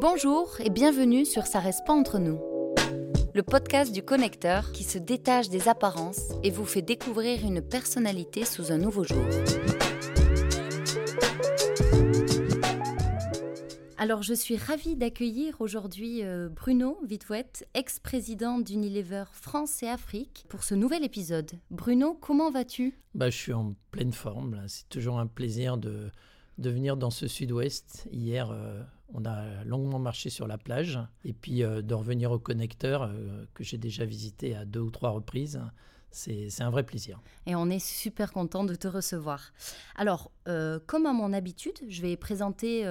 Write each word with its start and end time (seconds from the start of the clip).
Bonjour 0.00 0.60
et 0.60 0.70
bienvenue 0.70 1.24
sur 1.24 1.48
Ça 1.48 1.58
reste 1.58 1.84
pas 1.84 1.92
entre 1.92 2.20
nous. 2.20 2.38
Le 3.34 3.42
podcast 3.42 3.92
du 3.92 4.04
connecteur 4.04 4.70
qui 4.70 4.84
se 4.84 4.96
détache 4.96 5.48
des 5.48 5.66
apparences 5.66 6.20
et 6.44 6.52
vous 6.52 6.64
fait 6.64 6.82
découvrir 6.82 7.44
une 7.44 7.60
personnalité 7.60 8.44
sous 8.44 8.70
un 8.70 8.78
nouveau 8.78 9.02
jour. 9.02 9.24
Alors, 13.96 14.22
je 14.22 14.34
suis 14.34 14.56
ravie 14.56 14.94
d'accueillir 14.94 15.60
aujourd'hui 15.60 16.22
euh, 16.22 16.48
Bruno 16.48 17.00
Vitouette, 17.04 17.66
ex-président 17.74 18.60
d'Unilever 18.60 19.24
France 19.32 19.82
et 19.82 19.88
Afrique, 19.88 20.46
pour 20.48 20.62
ce 20.62 20.76
nouvel 20.76 21.04
épisode. 21.04 21.50
Bruno, 21.72 22.14
comment 22.14 22.52
vas-tu? 22.52 22.96
Bah, 23.16 23.30
Je 23.30 23.36
suis 23.36 23.52
en 23.52 23.74
pleine 23.90 24.12
forme. 24.12 24.62
C'est 24.68 24.88
toujours 24.88 25.18
un 25.18 25.26
plaisir 25.26 25.76
de, 25.76 26.12
venir 26.56 26.96
dans 26.96 27.10
ce 27.10 27.26
sud-ouest. 27.26 28.06
Hier, 28.12 28.52
euh, 28.52 28.80
on 29.12 29.24
a 29.24 29.64
longuement 29.64 29.98
marché 29.98 30.30
sur 30.30 30.46
la 30.46 30.58
plage. 30.58 30.98
Et 31.24 31.32
puis 31.32 31.62
euh, 31.62 31.82
de 31.82 31.94
revenir 31.94 32.30
au 32.30 32.38
connecteur, 32.38 33.10
que 33.54 33.64
j'ai 33.64 33.78
déjà 33.78 34.04
visité 34.04 34.54
à 34.54 34.64
deux 34.64 34.80
ou 34.80 34.90
trois 34.90 35.10
reprises. 35.10 35.60
C'est 36.10 36.62
un 36.62 36.70
vrai 36.70 36.84
plaisir. 36.84 37.20
Et 37.46 37.54
on 37.54 37.68
est 37.68 37.84
super 37.84 38.32
content 38.32 38.64
de 38.64 38.74
te 38.74 38.88
recevoir. 38.88 39.52
Alors, 39.94 40.30
comme 40.86 41.04
à 41.04 41.12
mon 41.12 41.34
habitude, 41.34 41.78
je 41.86 42.00
vais 42.00 42.16
présenter 42.16 42.86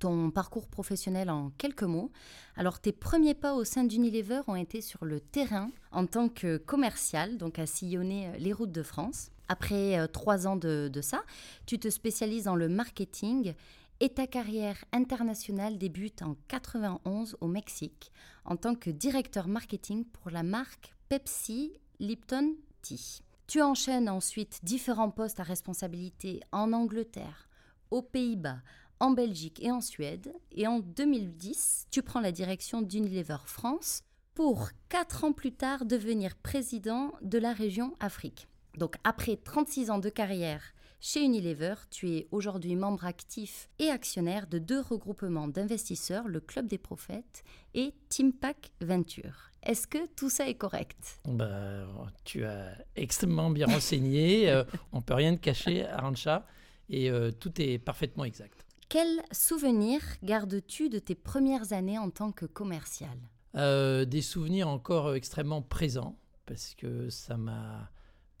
ton 0.00 0.30
parcours 0.30 0.66
professionnel 0.66 1.30
en 1.30 1.50
quelques 1.50 1.84
mots. 1.84 2.10
Alors, 2.56 2.80
tes 2.80 2.90
premiers 2.90 3.34
pas 3.34 3.54
au 3.54 3.64
sein 3.64 3.84
d'Unilever 3.84 4.40
ont 4.48 4.56
été 4.56 4.80
sur 4.80 5.04
le 5.04 5.20
terrain 5.20 5.70
en 5.92 6.06
tant 6.06 6.28
que 6.28 6.56
commercial, 6.56 7.38
donc 7.38 7.60
à 7.60 7.66
sillonner 7.66 8.28
euh, 8.28 8.38
les 8.38 8.52
routes 8.52 8.72
de 8.72 8.82
France. 8.82 9.30
Après 9.48 9.98
euh, 9.98 10.06
trois 10.06 10.46
ans 10.46 10.56
de, 10.56 10.90
ça, 11.02 11.22
tu 11.66 11.78
te 11.78 11.88
spécialises 11.88 12.44
dans 12.44 12.56
le 12.56 12.68
marketing 12.68 13.54
et 14.00 14.08
ta 14.08 14.26
carrière 14.26 14.82
internationale 14.92 15.76
débute 15.76 16.22
en 16.22 16.36
91 16.48 17.36
au 17.40 17.46
Mexique 17.46 18.10
en 18.44 18.56
tant 18.56 18.74
que 18.74 18.90
directeur 18.90 19.46
marketing 19.46 20.04
pour 20.06 20.30
la 20.30 20.42
marque 20.42 20.94
Pepsi 21.08 21.72
Lipton 21.98 22.56
Tea. 22.82 23.20
Tu 23.46 23.60
enchaînes 23.60 24.08
ensuite 24.08 24.60
différents 24.62 25.10
postes 25.10 25.40
à 25.40 25.42
responsabilité 25.42 26.40
en 26.50 26.72
Angleterre, 26.72 27.50
aux 27.90 28.00
Pays-Bas, 28.00 28.60
en 29.00 29.10
Belgique 29.10 29.62
et 29.62 29.70
en 29.70 29.80
Suède. 29.80 30.32
Et 30.52 30.66
en 30.66 30.78
2010, 30.78 31.88
tu 31.90 32.02
prends 32.02 32.20
la 32.20 32.32
direction 32.32 32.80
d'Unilever 32.80 33.38
France 33.44 34.02
pour, 34.34 34.70
quatre 34.88 35.24
ans 35.24 35.32
plus 35.32 35.52
tard, 35.52 35.84
devenir 35.84 36.36
président 36.36 37.12
de 37.22 37.38
la 37.38 37.52
région 37.52 37.96
Afrique. 38.00 38.48
Donc 38.78 38.94
après 39.04 39.36
36 39.36 39.90
ans 39.90 39.98
de 39.98 40.08
carrière 40.08 40.62
chez 41.02 41.24
Unilever, 41.24 41.74
tu 41.90 42.10
es 42.10 42.28
aujourd'hui 42.30 42.76
membre 42.76 43.06
actif 43.06 43.70
et 43.78 43.88
actionnaire 43.88 44.46
de 44.46 44.58
deux 44.58 44.80
regroupements 44.80 45.48
d'investisseurs, 45.48 46.28
le 46.28 46.40
Club 46.40 46.66
des 46.66 46.76
Prophètes 46.76 47.42
et 47.72 47.94
Teampack 48.10 48.72
Venture. 48.82 49.50
Est-ce 49.62 49.86
que 49.86 50.06
tout 50.14 50.28
ça 50.28 50.46
est 50.48 50.54
correct? 50.54 51.20
Bah, 51.26 51.86
Tu 52.24 52.44
as 52.44 52.74
extrêmement 52.96 53.50
bien 53.50 53.66
renseigné. 53.66 54.50
euh, 54.50 54.62
on 54.92 55.00
peut 55.00 55.14
rien 55.14 55.34
te 55.36 55.40
cacher, 55.40 55.86
Arancha. 55.86 56.46
Et 56.90 57.10
euh, 57.10 57.30
tout 57.30 57.60
est 57.62 57.78
parfaitement 57.78 58.24
exact. 58.24 58.66
Quels 58.90 59.22
souvenirs 59.32 60.02
gardes-tu 60.22 60.90
de 60.90 60.98
tes 60.98 61.14
premières 61.14 61.72
années 61.72 61.98
en 61.98 62.10
tant 62.10 62.30
que 62.32 62.44
commercial? 62.44 63.16
Euh, 63.54 64.04
Des 64.04 64.22
souvenirs 64.22 64.68
encore 64.68 65.14
extrêmement 65.14 65.62
présents, 65.62 66.18
parce 66.44 66.74
que 66.74 67.08
ça 67.08 67.36
m'a 67.36 67.90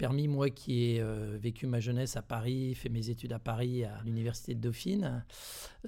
permis, 0.00 0.28
moi 0.28 0.48
qui 0.48 0.84
ai 0.84 1.00
euh, 1.00 1.36
vécu 1.40 1.66
ma 1.66 1.78
jeunesse 1.78 2.16
à 2.16 2.22
Paris, 2.22 2.74
fait 2.74 2.88
mes 2.88 3.10
études 3.10 3.32
à 3.32 3.38
Paris, 3.38 3.84
à 3.84 4.00
l'université 4.04 4.54
de 4.54 4.60
Dauphine, 4.60 5.24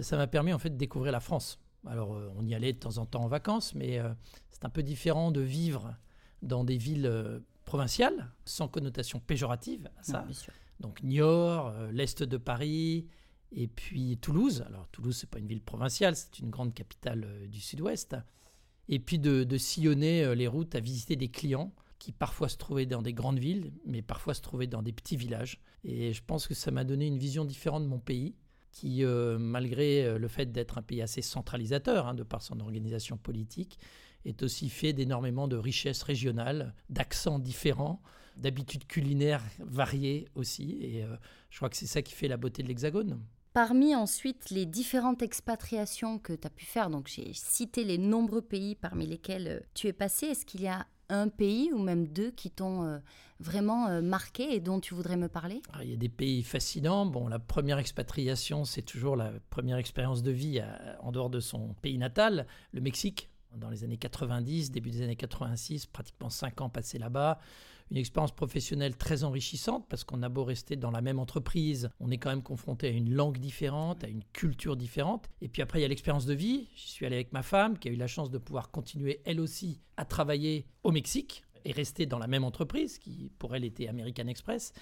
ça 0.01 0.17
m'a 0.17 0.27
permis 0.27 0.53
en 0.53 0.59
fait 0.59 0.71
de 0.71 0.77
découvrir 0.77 1.13
la 1.13 1.21
France. 1.21 1.59
Alors 1.87 2.15
euh, 2.15 2.31
on 2.37 2.47
y 2.47 2.55
allait 2.55 2.75
de 2.75 2.79
temps 2.79 2.99
en 2.99 3.07
temps 3.07 3.25
en 3.25 3.29
vacances, 3.29 3.75
mais 3.75 4.01
c'est 4.51 4.65
un 4.65 4.71
peu 4.71 4.83
différent 4.83 5.31
de 5.31 5.41
vivre 5.41 5.97
dans 6.43 6.63
des 6.63 6.77
villes 6.77 7.11
provinciales, 7.65 8.31
sans 8.45 8.69
connotation 8.69 9.19
péjorative 9.19 9.89
à 9.99 10.03
ça. 10.03 10.27
Donc 10.79 11.03
Niort, 11.03 11.73
l'est 11.91 12.23
de 12.23 12.37
Paris, 12.37 13.07
et 13.55 13.69
puis 13.69 14.17
Toulouse. 14.19 14.65
Alors 14.67 14.89
Toulouse, 14.89 15.17
c'est 15.19 15.31
pas 15.31 15.39
une 15.39 15.47
ville 15.47 15.63
provinciale, 15.63 16.17
c'est 16.17 16.39
une 16.39 16.51
grande 16.51 16.75
capitale 16.75 17.25
euh, 17.27 17.47
du 17.47 17.61
sud-ouest. 17.61 18.17
Et 18.89 18.99
puis 18.99 19.19
de, 19.19 19.57
sillonner 19.57 20.25
euh, 20.25 20.35
les 20.35 20.49
routes 20.49 20.75
à 20.75 20.81
visiter 20.81 21.17
des 21.17 21.29
clients 21.29 21.73
qui 22.03 22.11
parfois 22.11 22.49
se 22.49 22.57
trouvaient 22.57 22.85
dans 22.85 23.01
des 23.01 23.13
grandes 23.13 23.39
villes, 23.39 23.71
mais 23.87 24.03
parfois 24.03 24.35
se 24.35 24.41
trouvaient 24.41 24.67
dans 24.67 24.83
des 24.83 24.93
petits 24.93 25.17
villages. 25.17 25.61
Et 25.85 26.13
je 26.13 26.21
pense 26.27 26.49
que 26.49 26.55
ça 26.55 26.73
m'a 26.73 26.83
donné 26.83 27.07
une 27.07 27.17
vision 27.17 27.45
différente 27.45 27.85
de 27.85 27.89
mon 27.89 28.01
pays, 28.01 28.35
qui, 28.73 29.05
euh, 29.05 29.39
malgré 29.39 30.19
le 30.19 30.27
fait 30.27 30.51
d'être 30.51 30.79
un 30.79 30.83
pays 30.83 31.01
assez 31.01 31.23
centralisateur, 31.23 32.09
hein, 32.09 32.15
de 32.15 32.25
par 32.25 32.43
son 32.43 32.59
organisation 32.59 33.19
politique, 33.19 33.79
est 34.25 34.43
aussi 34.43 34.69
fait 34.69 34.93
d'énormément 34.93 35.47
de 35.47 35.57
richesses 35.57 36.03
régionales, 36.03 36.75
d'accents 36.89 37.39
différents, 37.39 38.03
d'habitudes 38.37 38.89
culinaires 38.89 39.45
variées 39.61 40.27
aussi. 40.35 40.79
Et 40.81 41.05
je 41.51 41.57
crois 41.57 41.69
que 41.69 41.77
c'est 41.77 41.87
ça 41.87 42.03
qui 42.03 42.15
fait 42.15 42.27
la 42.27 42.37
beauté 42.37 42.65
de 42.65 42.69
l'Hexagone. 42.69 43.21
Parmi 43.53 43.95
ensuite 43.95 44.49
les 44.49 44.65
différentes 44.65 45.21
expatriations 45.21 46.19
que 46.19 46.33
tu 46.33 46.47
as 46.47 46.51
pu 46.51 46.65
faire, 46.65 46.89
donc 46.89 47.07
j'ai 47.07 47.33
cité 47.35 47.85
les 47.85 47.99
nombreux 47.99 48.41
pays 48.41 48.75
parmi 48.75 49.07
lesquels 49.07 49.49
euh, 49.49 49.61
tu 49.75 49.89
es 49.89 49.93
passé, 49.93 50.27
est-ce 50.27 50.47
qu'il 50.47 50.63
y 50.63 50.69
a 50.69 50.87
un 51.13 51.29
pays 51.29 51.73
ou 51.73 51.79
même 51.79 52.09
deux 52.09 52.31
qui 52.31 52.51
t'ont 52.51 52.85
euh, 52.85 52.99
vraiment 53.39 53.87
euh, 53.89 54.01
marqué 54.01 54.55
et 54.55 54.61
dont 54.61 54.81
tu 54.81 54.95
voudrais 54.95 55.17
me 55.17 55.29
parler? 55.29 55.63
Ah, 55.73 55.85
Il 55.85 55.91
y 55.91 55.93
a 55.93 55.97
des 55.97 56.09
pays 56.09 56.43
fascinants. 56.43 57.07
Bon, 57.07 57.29
la 57.29 57.39
première 57.39 57.79
expatriation, 57.79 58.65
c'est 58.65 58.83
toujours 58.83 59.15
la 59.17 59.33
première 59.51 59.77
expérience 59.77 60.23
de 60.23 60.31
vie 60.31 60.61
en 61.01 61.13
dehors 61.13 61.31
de 61.31 61.41
son 61.41 61.75
pays 61.83 61.99
natal, 61.99 62.47
le 62.73 62.81
Mexique. 62.81 63.29
Dans 63.55 63.69
les 63.69 63.85
années 63.85 63.99
90, 63.99 64.71
début 64.71 64.91
des 64.91 65.03
années 65.03 65.17
86, 65.17 65.85
pratiquement 65.85 66.31
cinq 66.31 66.63
ans 66.63 66.71
passés 66.71 66.99
là-bas 66.99 67.39
une 67.93 67.99
expérience 67.99 68.33
professionnelle 68.33 68.97
très 68.97 69.23
enrichissante 69.23 69.85
parce 69.87 70.03
qu'on 70.03 70.23
a 70.23 70.31
beau 70.31 70.45
rester 70.45 70.77
dans 70.77 70.91
la 70.91 71.03
même 71.03 71.19
entreprise, 71.19 71.91
on 72.01 72.11
est 72.11 72.17
quand 72.17 72.31
même 72.31 72.43
confronté 72.43 72.87
à 72.87 72.91
une 72.91 73.13
langue 73.13 73.37
différente, 73.37 74.03
à 74.03 74.09
une 74.09 74.25
culture 74.33 74.79
différente. 74.79 75.29
Et 75.43 75.49
puis 75.49 75.61
après, 75.61 75.79
il 75.79 75.83
y 75.83 75.85
a 75.85 75.89
l'expérience 75.89 76.25
de 76.25 76.33
vie. 76.33 76.69
Je 76.75 76.89
suis 76.89 77.05
allé 77.05 77.17
avec 77.17 77.35
ma 77.35 77.43
femme 77.43 77.79
qui 77.79 77.91
a 77.91 77.93
eu 77.93 77.97
la 77.97 78.07
chance 78.07 78.31
de 78.31 78.39
pouvoir 78.39 78.71
continuer 78.71 79.21
elle 79.27 79.41
aussi 79.41 79.83
à 79.99 80.07
travailler 80.07 80.65
au 80.85 80.91
Mexique 80.91 81.45
et 81.67 81.73
rester 81.73 82.07
dans 82.07 82.19
la 82.19 82.29
même 82.29 82.45
entreprise 82.45 82.99
qui 82.99 83.31
pour 83.39 83.55
elle 83.55 83.63
était 83.63 83.89
American 83.89 84.27
Express, 84.27 84.73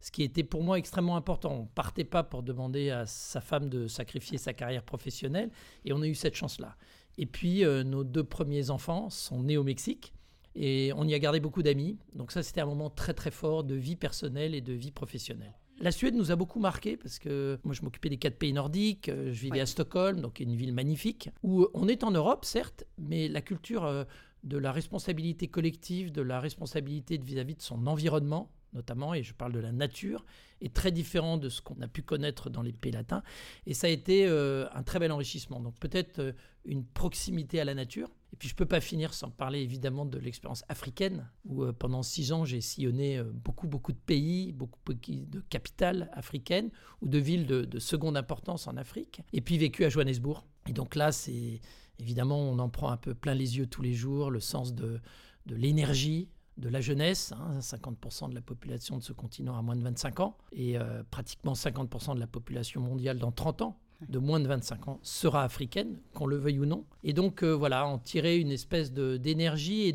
ce 0.00 0.12
qui 0.12 0.22
était 0.22 0.44
pour 0.44 0.62
moi 0.62 0.78
extrêmement 0.78 1.16
important. 1.16 1.52
On 1.62 1.66
partait 1.66 2.04
pas 2.04 2.22
pour 2.22 2.44
demander 2.44 2.90
à 2.90 3.04
sa 3.04 3.40
femme 3.40 3.68
de 3.68 3.88
sacrifier 3.88 4.38
sa 4.38 4.52
carrière 4.52 4.84
professionnelle 4.84 5.50
et 5.84 5.92
on 5.92 6.02
a 6.02 6.06
eu 6.06 6.14
cette 6.14 6.36
chance-là. 6.36 6.76
Et 7.18 7.26
puis 7.26 7.64
euh, 7.64 7.82
nos 7.82 8.04
deux 8.04 8.22
premiers 8.22 8.70
enfants 8.70 9.10
sont 9.10 9.42
nés 9.42 9.56
au 9.56 9.64
Mexique 9.64 10.14
et 10.54 10.92
on 10.96 11.06
y 11.06 11.14
a 11.14 11.18
gardé 11.18 11.40
beaucoup 11.40 11.62
d'amis. 11.62 11.98
Donc 12.14 12.32
ça, 12.32 12.42
c'était 12.42 12.60
un 12.60 12.66
moment 12.66 12.90
très 12.90 13.14
très 13.14 13.30
fort 13.30 13.64
de 13.64 13.74
vie 13.74 13.96
personnelle 13.96 14.54
et 14.54 14.60
de 14.60 14.72
vie 14.72 14.90
professionnelle. 14.90 15.54
La 15.82 15.92
Suède 15.92 16.14
nous 16.14 16.30
a 16.30 16.36
beaucoup 16.36 16.60
marqué 16.60 16.98
parce 16.98 17.18
que 17.18 17.58
moi 17.64 17.74
je 17.74 17.80
m'occupais 17.80 18.10
des 18.10 18.18
quatre 18.18 18.36
pays 18.36 18.52
nordiques, 18.52 19.08
euh, 19.08 19.32
je 19.32 19.40
vivais 19.40 19.60
à 19.60 19.66
Stockholm, 19.66 20.20
donc 20.20 20.38
une 20.40 20.54
ville 20.54 20.74
magnifique, 20.74 21.30
où 21.42 21.66
on 21.72 21.88
est 21.88 22.04
en 22.04 22.10
Europe 22.10 22.44
certes, 22.44 22.84
mais 22.98 23.28
la 23.28 23.40
culture 23.40 23.86
euh, 23.86 24.04
de 24.44 24.58
la 24.58 24.72
responsabilité 24.72 25.48
collective, 25.48 26.12
de 26.12 26.20
la 26.20 26.38
responsabilité 26.38 27.16
vis-à-vis 27.16 27.54
de 27.54 27.62
son 27.62 27.86
environnement, 27.86 28.52
notamment, 28.74 29.14
et 29.14 29.22
je 29.22 29.32
parle 29.32 29.52
de 29.52 29.58
la 29.58 29.72
nature, 29.72 30.26
est 30.60 30.74
très 30.74 30.92
différent 30.92 31.38
de 31.38 31.48
ce 31.48 31.62
qu'on 31.62 31.80
a 31.80 31.88
pu 31.88 32.02
connaître 32.02 32.50
dans 32.50 32.62
les 32.62 32.72
pays 32.72 32.92
latins. 32.92 33.22
Et 33.66 33.72
ça 33.72 33.86
a 33.86 33.90
été 33.90 34.26
euh, 34.26 34.66
un 34.74 34.82
très 34.82 34.98
bel 34.98 35.10
enrichissement. 35.10 35.60
Donc 35.60 35.78
peut-être 35.80 36.34
une 36.66 36.84
proximité 36.84 37.58
à 37.58 37.64
la 37.64 37.74
nature, 37.74 38.10
et 38.32 38.36
puis 38.36 38.48
je 38.48 38.54
ne 38.54 38.58
peux 38.58 38.66
pas 38.66 38.80
finir 38.80 39.12
sans 39.12 39.30
parler 39.30 39.60
évidemment 39.60 40.06
de 40.06 40.18
l'expérience 40.18 40.64
africaine, 40.68 41.28
où 41.44 41.64
euh, 41.64 41.72
pendant 41.72 42.02
six 42.02 42.32
ans 42.32 42.44
j'ai 42.44 42.60
sillonné 42.60 43.18
euh, 43.18 43.24
beaucoup 43.24 43.66
beaucoup 43.66 43.92
de 43.92 43.98
pays, 43.98 44.52
beaucoup, 44.52 44.78
de 44.94 45.40
capitales 45.48 46.10
africaines 46.12 46.70
ou 47.00 47.08
de 47.08 47.18
villes 47.18 47.46
de, 47.46 47.78
seconde 47.78 48.16
importance 48.16 48.66
en 48.66 48.76
Afrique, 48.76 49.22
et 49.32 49.40
puis 49.40 49.58
vécu 49.58 49.84
à 49.84 49.88
Johannesburg. 49.88 50.44
Et 50.68 50.72
donc 50.72 50.94
là, 50.94 51.12
c'est 51.12 51.60
évidemment, 51.98 52.38
on 52.38 52.58
en 52.58 52.68
prend 52.68 52.90
un 52.90 52.96
peu 52.96 53.14
plein 53.14 53.34
les 53.34 53.58
yeux 53.58 53.66
tous 53.66 53.82
les 53.82 53.94
jours, 53.94 54.30
le 54.30 54.40
sens 54.40 54.74
de, 54.74 55.00
l'énergie, 55.46 56.28
de 56.58 56.68
la 56.68 56.80
jeunesse, 56.80 57.32
50% 57.58 58.24
hein, 58.24 58.28
de 58.28 58.34
la 58.34 58.42
population 58.42 58.98
de 58.98 59.02
ce 59.02 59.12
continent 59.12 59.56
a 59.56 59.62
moins 59.62 59.76
de 59.76 59.82
25 59.82 60.20
ans, 60.20 60.36
et 60.52 60.78
euh, 60.78 61.02
pratiquement 61.10 61.54
50% 61.54 62.14
de 62.14 62.20
la 62.20 62.26
population 62.26 62.80
mondiale 62.80 63.18
dans 63.18 63.32
30 63.32 63.62
ans 63.62 63.80
de 64.08 64.18
moins 64.18 64.40
de 64.40 64.46
25 64.46 64.88
ans 64.88 65.00
sera 65.02 65.44
africaine, 65.44 66.00
qu'on 66.14 66.26
le 66.26 66.36
veuille 66.36 66.60
ou 66.60 66.66
non. 66.66 66.84
Et 67.04 67.12
donc 67.12 67.42
euh, 67.42 67.52
voilà, 67.52 67.86
en 67.86 67.98
tirer 67.98 68.38
une 68.38 68.50
espèce 68.50 68.92
d'énergie 68.92 69.82
et 69.82 69.94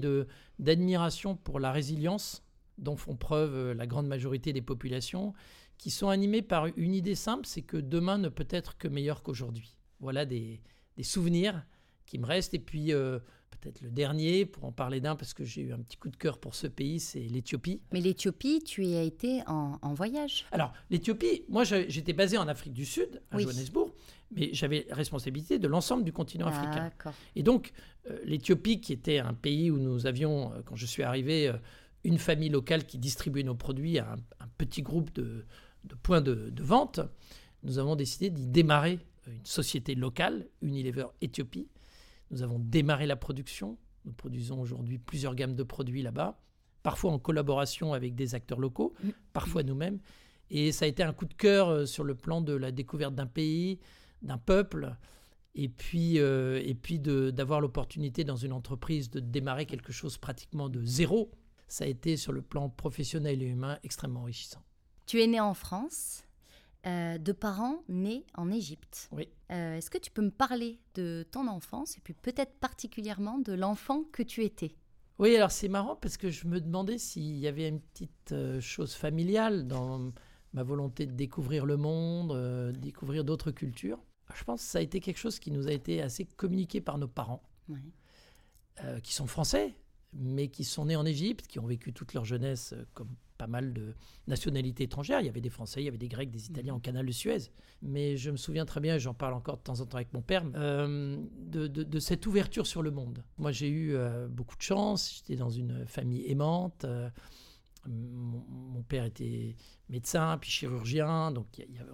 d'admiration 0.60 1.36
pour 1.36 1.60
la 1.60 1.72
résilience 1.72 2.44
dont 2.78 2.96
font 2.96 3.16
preuve 3.16 3.56
euh, 3.56 3.74
la 3.74 3.88
grande 3.88 4.08
majorité 4.08 4.54
des 4.54 4.62
populations, 4.62 5.34
qui 5.78 5.92
sont 5.92 6.10
animées 6.10 6.42
par 6.42 6.68
une 6.78 6.94
idée 6.94 7.16
simple, 7.16 7.46
c'est 7.46 7.62
que 7.62 7.78
demain 7.78 8.18
ne 8.18 8.30
peut 8.30 8.48
être 8.50 8.78
que 8.78 8.88
meilleur 8.88 9.24
qu'aujourd'hui. 9.24 9.78
Voilà 10.00 10.26
des, 10.26 10.62
souvenirs 11.02 11.66
qui 12.06 12.18
me 12.18 12.26
restent. 12.26 12.54
Et 12.54 12.60
puis 12.60 12.94
euh, 12.94 13.20
peut-être 13.66 13.82
le 13.82 13.90
dernier, 13.90 14.46
pour 14.46 14.66
en 14.66 14.72
parler 14.72 15.02
d'un, 15.02 15.16
parce 15.16 15.34
que 15.34 15.44
j'ai 15.44 15.62
eu 15.62 15.74
un 15.74 15.80
petit 15.80 15.98
coup 15.98 16.10
de 16.10 16.16
cœur 16.16 16.38
pour 16.38 16.54
ce 16.54 16.68
pays, 16.68 17.00
c'est 17.00 17.20
l'Éthiopie. 17.20 17.82
Mais 17.92 18.00
l'Éthiopie, 18.00 18.62
tu 18.64 18.86
y 18.86 18.96
as 18.96 19.02
été 19.02 19.42
en, 19.48 19.94
voyage 19.94 20.46
Alors, 20.52 20.72
l'Éthiopie, 20.92 21.44
moi 21.50 21.64
j'étais 21.64 22.14
basé 22.14 22.38
en 22.38 22.48
Afrique 22.48 22.74
du 22.74 22.86
Sud, 22.86 23.22
à 23.32 23.40
Johannesburg, 23.40 23.92
mais 24.36 24.50
j'avais 24.54 24.86
responsabilité 24.92 25.58
de 25.58 25.68
l'ensemble 25.68 26.04
du 26.04 26.14
continent 26.14 26.48
africain. 26.48 26.92
Et 27.36 27.42
donc, 27.42 27.72
euh, 28.10 28.20
l'Éthiopie, 28.24 28.82
qui 28.82 28.94
était 28.94 29.20
un 29.20 29.34
pays 29.34 29.72
où 29.72 29.78
nous 29.78 30.06
avions, 30.06 30.54
euh, 30.54 30.62
quand 30.64 30.76
je 30.76 30.86
suis 30.86 31.04
arrivé, 31.04 31.48
euh, 31.48 31.54
une 32.04 32.20
famille 32.20 32.50
locale 32.50 32.86
qui 32.86 33.00
distribuait 33.00 33.44
nos 33.44 33.56
produits 33.56 33.98
à 33.98 34.14
un, 34.40 34.48
petit 34.60 34.84
groupe 34.84 35.12
de, 35.14 35.46
points 36.04 36.22
de, 36.22 36.52
de, 36.52 36.64
vente, 36.64 37.00
nous 37.64 37.80
avons 37.80 37.96
décidé 37.96 38.30
d'y 38.30 38.46
démarrer 38.46 39.00
une 39.28 39.46
société 39.46 39.96
locale, 39.96 40.46
Unilever 40.62 41.08
Éthiopie, 41.22 41.68
nous 42.32 42.44
avons 42.44 42.60
démarré 42.60 43.06
la 43.06 43.16
production. 43.16 43.78
Nous 44.06 44.14
produisons 44.14 44.60
aujourd'hui 44.60 44.98
plusieurs 44.98 45.36
gammes 45.36 45.56
de 45.56 45.64
produits 45.64 46.02
là-bas, 46.02 46.40
parfois 46.84 47.12
en 47.12 47.20
collaboration 47.20 47.94
avec 47.94 48.16
des 48.16 48.36
acteurs 48.36 48.60
locaux, 48.60 48.94
mm. 49.04 49.10
parfois 49.34 49.64
nous-mêmes. 49.64 50.00
Et 50.50 50.72
ça 50.72 50.86
a 50.86 50.88
été 50.88 51.04
un 51.04 51.14
coup 51.14 51.26
de 51.26 51.34
cœur 51.34 51.70
euh, 51.70 51.86
sur 51.86 52.04
le 52.04 52.16
plan 52.16 52.42
de 52.42 52.54
la 52.54 52.72
découverte 52.72 53.16
d'un 53.16 53.26
pays, 53.26 53.80
d'un 54.22 54.38
peuple, 54.38 54.96
et 55.56 55.70
puis, 55.70 56.20
euh, 56.20 56.62
et 56.64 56.76
puis 56.76 57.00
d'avoir 57.00 57.62
l'opportunité 57.62 58.24
dans 58.24 58.36
une 58.36 58.52
entreprise 58.52 59.10
de 59.10 59.20
démarrer 59.20 59.66
quelque 59.66 59.94
chose 59.94 60.18
pratiquement 60.18 60.70
de 60.70 60.84
zéro. 60.84 61.32
Ça 61.68 61.86
a 61.86 61.88
été 61.88 62.18
sur 62.18 62.32
le 62.32 62.42
plan 62.42 62.70
professionnel 62.70 63.42
et 63.42 63.46
humain 63.46 63.80
extrêmement 63.84 64.22
enrichissant. 64.22 64.62
Tu 65.06 65.22
es 65.22 65.28
né 65.28 65.40
en 65.40 65.54
France 65.54 66.26
euh, 66.86 67.18
de 67.18 67.32
parents 67.32 67.84
nés 67.90 68.28
en 68.36 68.52
Égypte. 68.52 69.10
Oui. 69.12 69.28
Euh, 69.52 69.78
est-ce 69.78 69.90
que 69.90 69.98
tu 69.98 70.12
peux 70.12 70.22
me 70.22 70.30
parler 70.30 70.80
de 70.94 71.26
ton 71.32 71.48
enfance 71.48 71.98
et 71.98 72.02
puis 72.02 72.14
peut-être 72.14 72.54
particulièrement 72.60 73.40
de 73.40 73.54
l'enfant 73.54 74.04
que 74.12 74.22
tu 74.22 74.44
étais? 74.44 74.76
Oui, 75.18 75.36
alors 75.36 75.50
c'est 75.50 75.68
marrant 75.68 75.96
parce 75.96 76.18
que 76.18 76.30
je 76.30 76.46
me 76.46 76.62
demandais 76.62 77.00
s'il 77.00 77.38
y 77.38 77.48
avait 77.48 77.70
une 77.70 77.80
petite 77.80 78.34
euh, 78.34 78.62
chose 78.62 78.94
familiale 78.94 79.66
dans 79.66 80.12
ma 80.54 80.62
volonté 80.62 81.08
de 81.08 81.14
découvrir 81.14 81.66
le 81.66 81.76
monde, 81.76 82.72
découvrir 82.78 83.24
d'autres 83.24 83.52
cultures. 83.52 84.00
Je 84.36 84.44
pense 84.44 84.62
que 84.62 84.68
ça 84.68 84.78
a 84.78 84.82
été 84.82 85.00
quelque 85.00 85.18
chose 85.18 85.40
qui 85.40 85.52
nous 85.52 85.68
a 85.68 85.72
été 85.72 86.04
assez 86.04 86.26
communiqué 86.26 86.82
par 86.82 86.98
nos 86.98 87.08
parents, 87.08 87.44
qui 89.04 89.14
sont 89.14 89.28
français, 89.28 89.74
mais 90.14 90.48
qui 90.48 90.64
sont 90.64 90.86
nés 90.86 90.96
en 90.96 91.06
Égypte, 91.06 91.48
qui 91.48 91.60
ont 91.60 91.66
vécu 91.66 91.92
toute 91.92 92.14
leur 92.14 92.24
jeunesse 92.24 92.74
comme 92.94 93.14
pas 93.38 93.48
mal 93.48 93.74
de 93.74 93.94
nationalités 94.28 94.84
étrangères. 94.84 95.22
Il 95.22 95.26
y 95.26 95.30
avait 95.30 95.42
des 95.42 95.50
Français, 95.50 95.82
il 95.82 95.86
y 95.86 95.88
avait 95.88 95.98
des 95.98 96.08
Grecs, 96.08 96.32
des 96.32 96.48
Italiens 96.48 96.74
au 96.74 96.78
mhm. 96.78 96.82
canal 96.82 97.06
de 97.06 97.12
Suez. 97.12 97.52
Mais 97.82 98.18
je 98.18 98.32
me 98.32 98.38
souviens 98.38 98.66
très 98.66 98.80
bien, 98.80 98.98
j'en 98.98 99.14
parle 99.14 99.34
encore 99.34 99.58
de 99.58 99.64
temps 99.64 99.80
en 99.80 99.86
temps 99.86 99.98
avec 99.98 100.14
mon 100.14 100.22
père, 100.22 100.44
euh, 100.56 101.18
de, 101.38 102.00
cette 102.00 102.26
ouverture 102.26 102.68
sur 102.68 102.82
le 102.82 102.92
monde. 102.92 103.24
Moi, 103.38 103.52
j'ai 103.52 103.70
eu 103.70 103.96
euh, 103.96 104.28
beaucoup 104.28 104.56
de 104.56 104.62
chance. 104.62 105.16
J'étais 105.18 105.36
dans 105.36 105.50
une 105.50 105.86
famille 105.86 106.26
aimante. 106.28 106.86
Euh, 106.86 107.10
mon, 107.88 108.82
père 108.88 109.06
était 109.06 109.56
médecin, 109.90 110.38
puis 110.40 110.50
chirurgien, 110.50 111.32
donc 111.32 111.48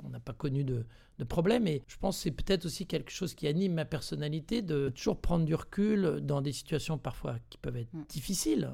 on 0.04 0.10
n'a 0.10 0.20
pas 0.20 0.34
connu 0.34 0.64
de, 0.64 0.86
de 1.20 1.24
problème. 1.24 1.68
Et 1.68 1.84
je 1.88 1.98
pense 1.98 2.18
que 2.18 2.24
c'est 2.24 2.32
peut-être 2.32 2.66
aussi 2.66 2.86
quelque 2.86 3.12
chose 3.12 3.34
qui 3.34 3.48
anime 3.48 3.74
ma 3.74 3.86
personnalité, 3.86 4.62
de 4.62 4.90
toujours 4.90 5.20
prendre 5.20 5.46
du 5.46 5.56
recul 5.56 6.20
dans 6.22 6.42
des 6.42 6.52
situations 6.52 6.98
parfois 6.98 7.38
qui 7.50 7.58
peuvent 7.58 7.78
être 7.78 7.94
mm. 7.94 8.06
difficiles, 8.10 8.72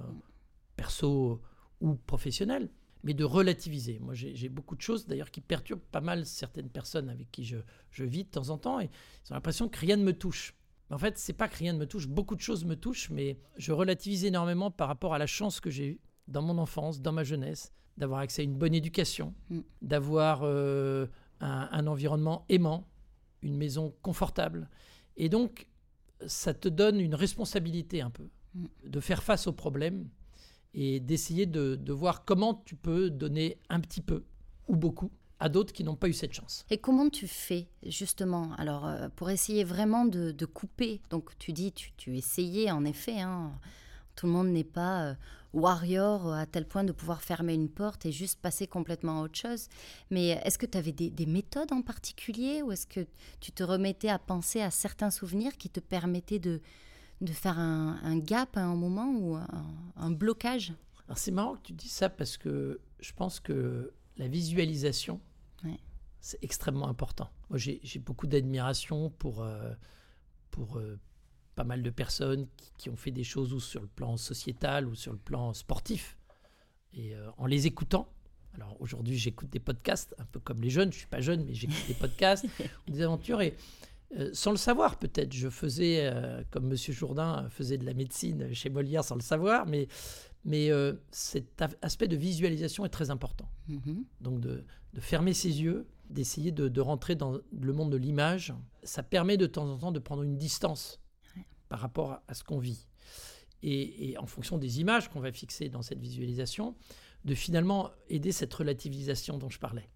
perso 0.76 1.42
ou 1.82 1.96
professionnel, 1.96 2.70
mais 3.04 3.14
de 3.14 3.24
relativiser. 3.24 4.00
Moi, 4.00 4.14
j'ai 4.14 4.50
beaucoup 4.50 4.76
de 4.76 4.82
choses, 4.82 5.08
d'ailleurs, 5.08 5.32
qui 5.32 5.42
perturbent 5.42 5.82
pas 5.92 6.02
mal 6.02 6.26
certaines 6.26 6.70
personnes 6.70 7.10
avec 7.10 7.32
qui 7.32 7.44
je, 7.44 7.58
je 7.92 8.04
vis 8.04 8.24
de 8.24 8.30
temps 8.30 8.50
en 8.50 8.58
temps, 8.58 8.80
et 8.80 8.86
ils 9.26 9.32
ont 9.32 9.36
l'impression 9.36 9.70
que 9.70 9.80
rien 9.80 9.98
ne 9.98 10.04
me 10.04 10.14
touche. 10.14 10.56
En 10.90 10.98
fait, 10.98 11.18
c'est 11.18 11.34
pas 11.34 11.48
que 11.48 11.58
rien 11.58 11.74
ne 11.74 11.80
me 11.80 11.86
touche, 11.86 12.08
beaucoup 12.08 12.36
de 12.36 12.42
choses 12.42 12.64
me 12.64 12.76
touchent, 12.76 13.10
mais 13.10 13.38
je 13.58 13.72
relativise 13.72 14.24
énormément 14.24 14.72
par 14.72 14.88
rapport 14.88 15.14
à 15.14 15.18
la 15.18 15.28
chance 15.28 15.60
que 15.60 15.70
j'ai 15.70 15.88
eue 15.88 16.00
dans 16.28 16.42
mon 16.42 16.58
enfance, 16.58 17.02
dans 17.02 17.12
ma 17.12 17.24
jeunesse, 17.24 17.74
d'avoir 17.98 18.22
accès 18.22 18.42
à 18.42 18.46
une 18.46 18.56
bonne 18.56 18.74
éducation, 18.74 19.34
mm. 19.50 19.60
d'avoir 19.82 20.42
euh, 20.44 21.08
un, 21.42 21.70
un, 21.72 21.88
environnement 21.88 22.46
aimant, 22.50 22.88
une 23.42 23.58
maison 23.58 23.94
confortable. 24.02 24.70
Et 25.18 25.30
donc, 25.30 25.68
ça 26.26 26.54
te 26.54 26.70
donne 26.70 27.00
une 27.00 27.16
responsabilité 27.16 28.02
un 28.02 28.10
peu, 28.10 28.30
mm. 28.54 28.66
de 28.86 29.00
faire 29.00 29.24
face 29.24 29.48
aux 29.48 29.54
problèmes 29.54 30.10
et 30.74 31.00
d'essayer 31.00 31.46
de, 31.46 31.92
voir 31.92 32.26
comment 32.26 32.62
tu 32.66 32.76
peux 32.76 33.10
donner 33.10 33.58
un 33.70 33.80
petit 33.80 34.02
peu 34.02 34.24
ou 34.68 34.76
beaucoup 34.76 35.12
à 35.40 35.50
d'autres 35.50 35.72
qui 35.72 35.84
n'ont 35.84 35.96
pas 35.96 36.08
eu 36.08 36.14
cette 36.14 36.34
chance. 36.34 36.66
Et 36.70 36.78
comment 36.78 37.10
tu 37.10 37.28
fais 37.28 37.68
justement? 37.86 38.54
Alors 38.58 38.88
euh, 38.88 39.08
pour 39.16 39.30
essayer 39.30 39.64
vraiment 39.64 40.06
de, 40.06 40.34
couper 40.46 41.02
Donc 41.10 41.38
tu 41.38 41.54
dis 41.54 41.72
tu, 41.72 41.92
tu 41.96 42.18
essayais 42.18 42.72
en 42.72 42.86
effet. 42.86 43.22
Hein. 43.22 43.52
tout 44.16 44.26
le 44.26 44.32
monde 44.32 44.48
n'est 44.48 44.64
pas 44.64 45.04
euh, 45.04 45.16
warrior 45.54 46.34
à 46.34 46.46
tel 46.46 46.66
point 46.66 46.84
de 46.84 46.92
pouvoir 46.92 47.22
fermer 47.22 47.54
une 47.54 47.70
porte 47.70 48.06
et 48.06 48.12
juste 48.12 48.40
passer 48.40 48.68
complètement 48.68 49.20
à 49.20 49.24
autre 49.24 49.38
chose. 49.38 49.68
Mais 50.10 50.30
est-ce 50.44 50.58
que 50.58 50.66
tu 50.66 50.78
avais 50.78 50.92
des, 50.92 51.26
méthodes 51.26 51.72
en 51.72 51.82
particulier 51.82 52.62
ou 52.62 52.72
est-ce 52.72 52.88
que 52.88 53.06
tu 53.40 53.52
te 53.52 53.64
remettais 53.64 54.10
à 54.10 54.20
penser 54.20 54.62
à 54.62 54.72
certains 54.72 55.12
souvenirs 55.12 55.58
qui 55.58 55.70
te 55.70 55.80
permettaient 55.80 56.40
de, 56.40 56.62
de 57.22 57.32
faire 57.32 57.58
un, 57.58 58.18
gap 58.20 58.58
à 58.58 58.64
un 58.64 58.76
moment 58.76 59.12
ou 59.12 59.36
un, 59.96 60.12
blocage 60.12 60.74
Alors 61.08 61.18
c'est 61.18 61.32
marrant 61.32 61.56
que 61.56 61.64
tu 61.64 61.74
dis 61.74 61.90
ça 61.90 62.10
parce 62.10 62.38
que 62.38 62.80
je 63.00 63.12
pense 63.14 63.40
que 63.40 63.92
la 64.18 64.28
visualisation, 64.28 65.20
c'est 66.20 66.44
extrêmement 66.44 66.90
important. 66.90 67.30
Moi, 67.50 67.58
j'ai 67.58 68.00
beaucoup 68.00 68.28
d'admiration 68.28 69.10
pour, 69.12 69.42
euh, 69.42 69.74
pour 70.52 70.78
euh, 70.78 71.00
pas 71.56 71.64
mal 71.64 71.84
de 71.84 71.90
personnes 71.90 72.48
qui, 72.78 72.90
ont 72.90 72.96
fait 72.96 73.12
des 73.12 73.24
choses 73.24 73.54
ou 73.54 73.60
sur 73.60 73.82
le 73.82 73.88
plan 73.88 74.18
sociétal 74.18 74.88
ou 74.88 74.96
sur 74.96 75.14
le 75.14 75.20
plan 75.20 75.54
sportif. 75.54 76.18
Et 76.94 77.16
euh, 77.16 77.30
en 77.38 77.46
les 77.46 77.68
écoutant, 77.68 78.10
alors 78.56 78.76
aujourd'hui 78.82 79.18
j'écoute 79.18 79.50
des 79.50 79.60
podcasts, 79.60 80.16
un 80.18 80.26
peu 80.26 80.40
comme 80.40 80.62
les 80.62 80.70
jeunes, 80.70 80.92
je 80.92 80.98
suis 80.98 81.08
pas 81.08 81.22
jeune, 81.22 81.46
mais 81.46 81.54
j'écoute 81.54 81.86
des 81.88 81.94
podcasts, 82.00 82.46
des 82.88 83.02
aventures, 83.02 83.42
et 83.42 83.56
euh, 84.16 84.30
sans 84.34 84.52
le 84.52 84.58
savoir 84.58 84.98
peut-être. 84.98 85.34
Je 85.34 85.50
faisais, 85.50 86.00
euh, 86.02 86.42
comme 86.50 86.68
Monsieur 86.68 86.94
Jourdain 86.94 87.48
faisait 87.50 87.78
de 87.78 87.86
la 87.86 87.94
médecine 87.94 88.54
chez 88.54 88.70
Molière 88.70 89.04
sans 89.04 89.16
le 89.16 89.22
savoir, 89.22 89.66
mais, 89.66 89.88
mais 90.46 90.72
euh, 90.72 90.94
cet 91.12 91.62
aspect 91.82 92.08
de 92.08 92.16
visualisation 92.16 92.86
est 92.86 92.90
très 92.90 93.10
important. 93.10 93.50
Mm-hmm. 93.70 94.04
Donc 94.22 94.40
de, 94.40 94.64
fermer 95.00 95.34
ses 95.34 95.62
yeux, 95.62 95.88
d'essayer 96.10 96.52
de, 96.52 96.82
rentrer 96.82 97.16
dans 97.16 97.34
le 97.52 97.74
monde 97.74 97.92
de 97.92 97.98
l'image, 97.98 98.54
ça 98.84 99.04
permet 99.04 99.38
de 99.38 99.46
temps 99.46 99.70
en 99.70 99.78
temps 99.78 99.92
de 99.92 100.00
prendre 100.00 100.24
une 100.24 100.38
distance 100.38 101.02
par 101.70 101.80
rapport 101.80 102.22
à, 102.28 102.34
ce 102.34 102.44
qu'on 102.44 102.60
vit. 102.60 102.88
Et, 103.62 104.12
et, 104.12 104.18
en 104.18 104.26
fonction 104.26 104.58
des 104.58 104.80
images 104.80 105.10
qu'on 105.10 105.20
va 105.20 105.32
fixer 105.32 105.68
dans 105.70 105.82
cette 105.82 106.00
visualisation, 106.00 106.76
de 107.26 107.36
finalement 107.36 107.92
aider 108.08 108.32
cette 108.32 108.54
relativisation 108.54 109.38
dont 109.38 109.50
je 109.50 109.60
parlais. 109.60 109.90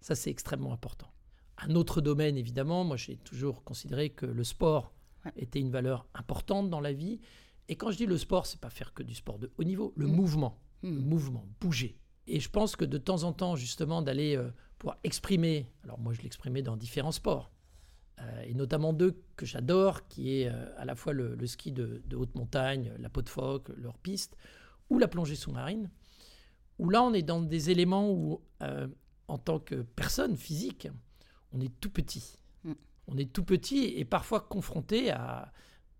Ça, 0.00 0.14
c'est 0.14 0.30
extrêmement 0.30 0.72
important 0.72 1.08
un 1.58 1.74
autre 1.74 2.00
domaine, 2.00 2.36
évidemment, 2.36 2.84
moi 2.84 2.96
j'ai 2.96 3.16
toujours 3.16 3.64
considéré 3.64 4.10
que 4.10 4.26
le 4.26 4.44
sport 4.44 4.92
était 5.36 5.60
une 5.60 5.70
valeur 5.70 6.06
importante 6.14 6.70
dans 6.70 6.80
la 6.80 6.92
vie. 6.92 7.20
Et 7.68 7.76
quand 7.76 7.90
je 7.90 7.96
dis 7.96 8.06
le 8.06 8.16
sport, 8.16 8.46
c'est 8.46 8.60
pas 8.60 8.70
faire 8.70 8.94
que 8.94 9.02
du 9.02 9.14
sport 9.14 9.38
de 9.38 9.50
haut 9.58 9.64
niveau, 9.64 9.92
le 9.96 10.06
mm. 10.06 10.12
mouvement, 10.12 10.60
le 10.82 10.90
mm. 10.90 11.04
mouvement, 11.04 11.46
bouger. 11.60 11.98
Et 12.26 12.40
je 12.40 12.48
pense 12.48 12.76
que 12.76 12.84
de 12.84 12.98
temps 12.98 13.24
en 13.24 13.32
temps, 13.32 13.56
justement, 13.56 14.02
d'aller 14.02 14.36
euh, 14.36 14.50
pouvoir 14.78 14.98
exprimer, 15.02 15.70
alors 15.84 15.98
moi 15.98 16.12
je 16.12 16.22
l'exprimais 16.22 16.62
dans 16.62 16.76
différents 16.76 17.12
sports, 17.12 17.50
euh, 18.20 18.42
et 18.42 18.54
notamment 18.54 18.92
deux 18.92 19.20
que 19.36 19.46
j'adore, 19.46 20.06
qui 20.08 20.40
est 20.40 20.48
euh, 20.48 20.78
à 20.78 20.84
la 20.84 20.94
fois 20.94 21.12
le, 21.12 21.46
ski 21.46 21.72
de, 21.72 22.02
haute 22.14 22.34
montagne, 22.34 22.92
la 22.98 23.08
peau 23.08 23.22
de 23.22 23.28
phoque, 23.28 23.70
leur 23.76 23.98
piste, 23.98 24.36
ou 24.90 24.98
la 24.98 25.08
plongée 25.08 25.36
sous-marine, 25.36 25.90
où 26.78 26.88
là 26.90 27.02
on 27.02 27.12
est 27.12 27.22
dans 27.22 27.42
des 27.42 27.70
éléments 27.70 28.10
où, 28.10 28.40
en 29.26 29.36
tant 29.36 29.58
que 29.58 29.82
personne 29.82 30.36
physique, 30.36 30.88
on 31.52 31.60
est 31.60 31.72
tout 31.80 31.90
petit. 31.90 32.38
Mm. 32.64 32.72
On 33.08 33.16
est 33.16 33.32
tout 33.32 33.44
petit 33.44 33.84
et 33.96 34.04
parfois 34.04 34.40
confronté 34.40 35.10
à 35.10 35.52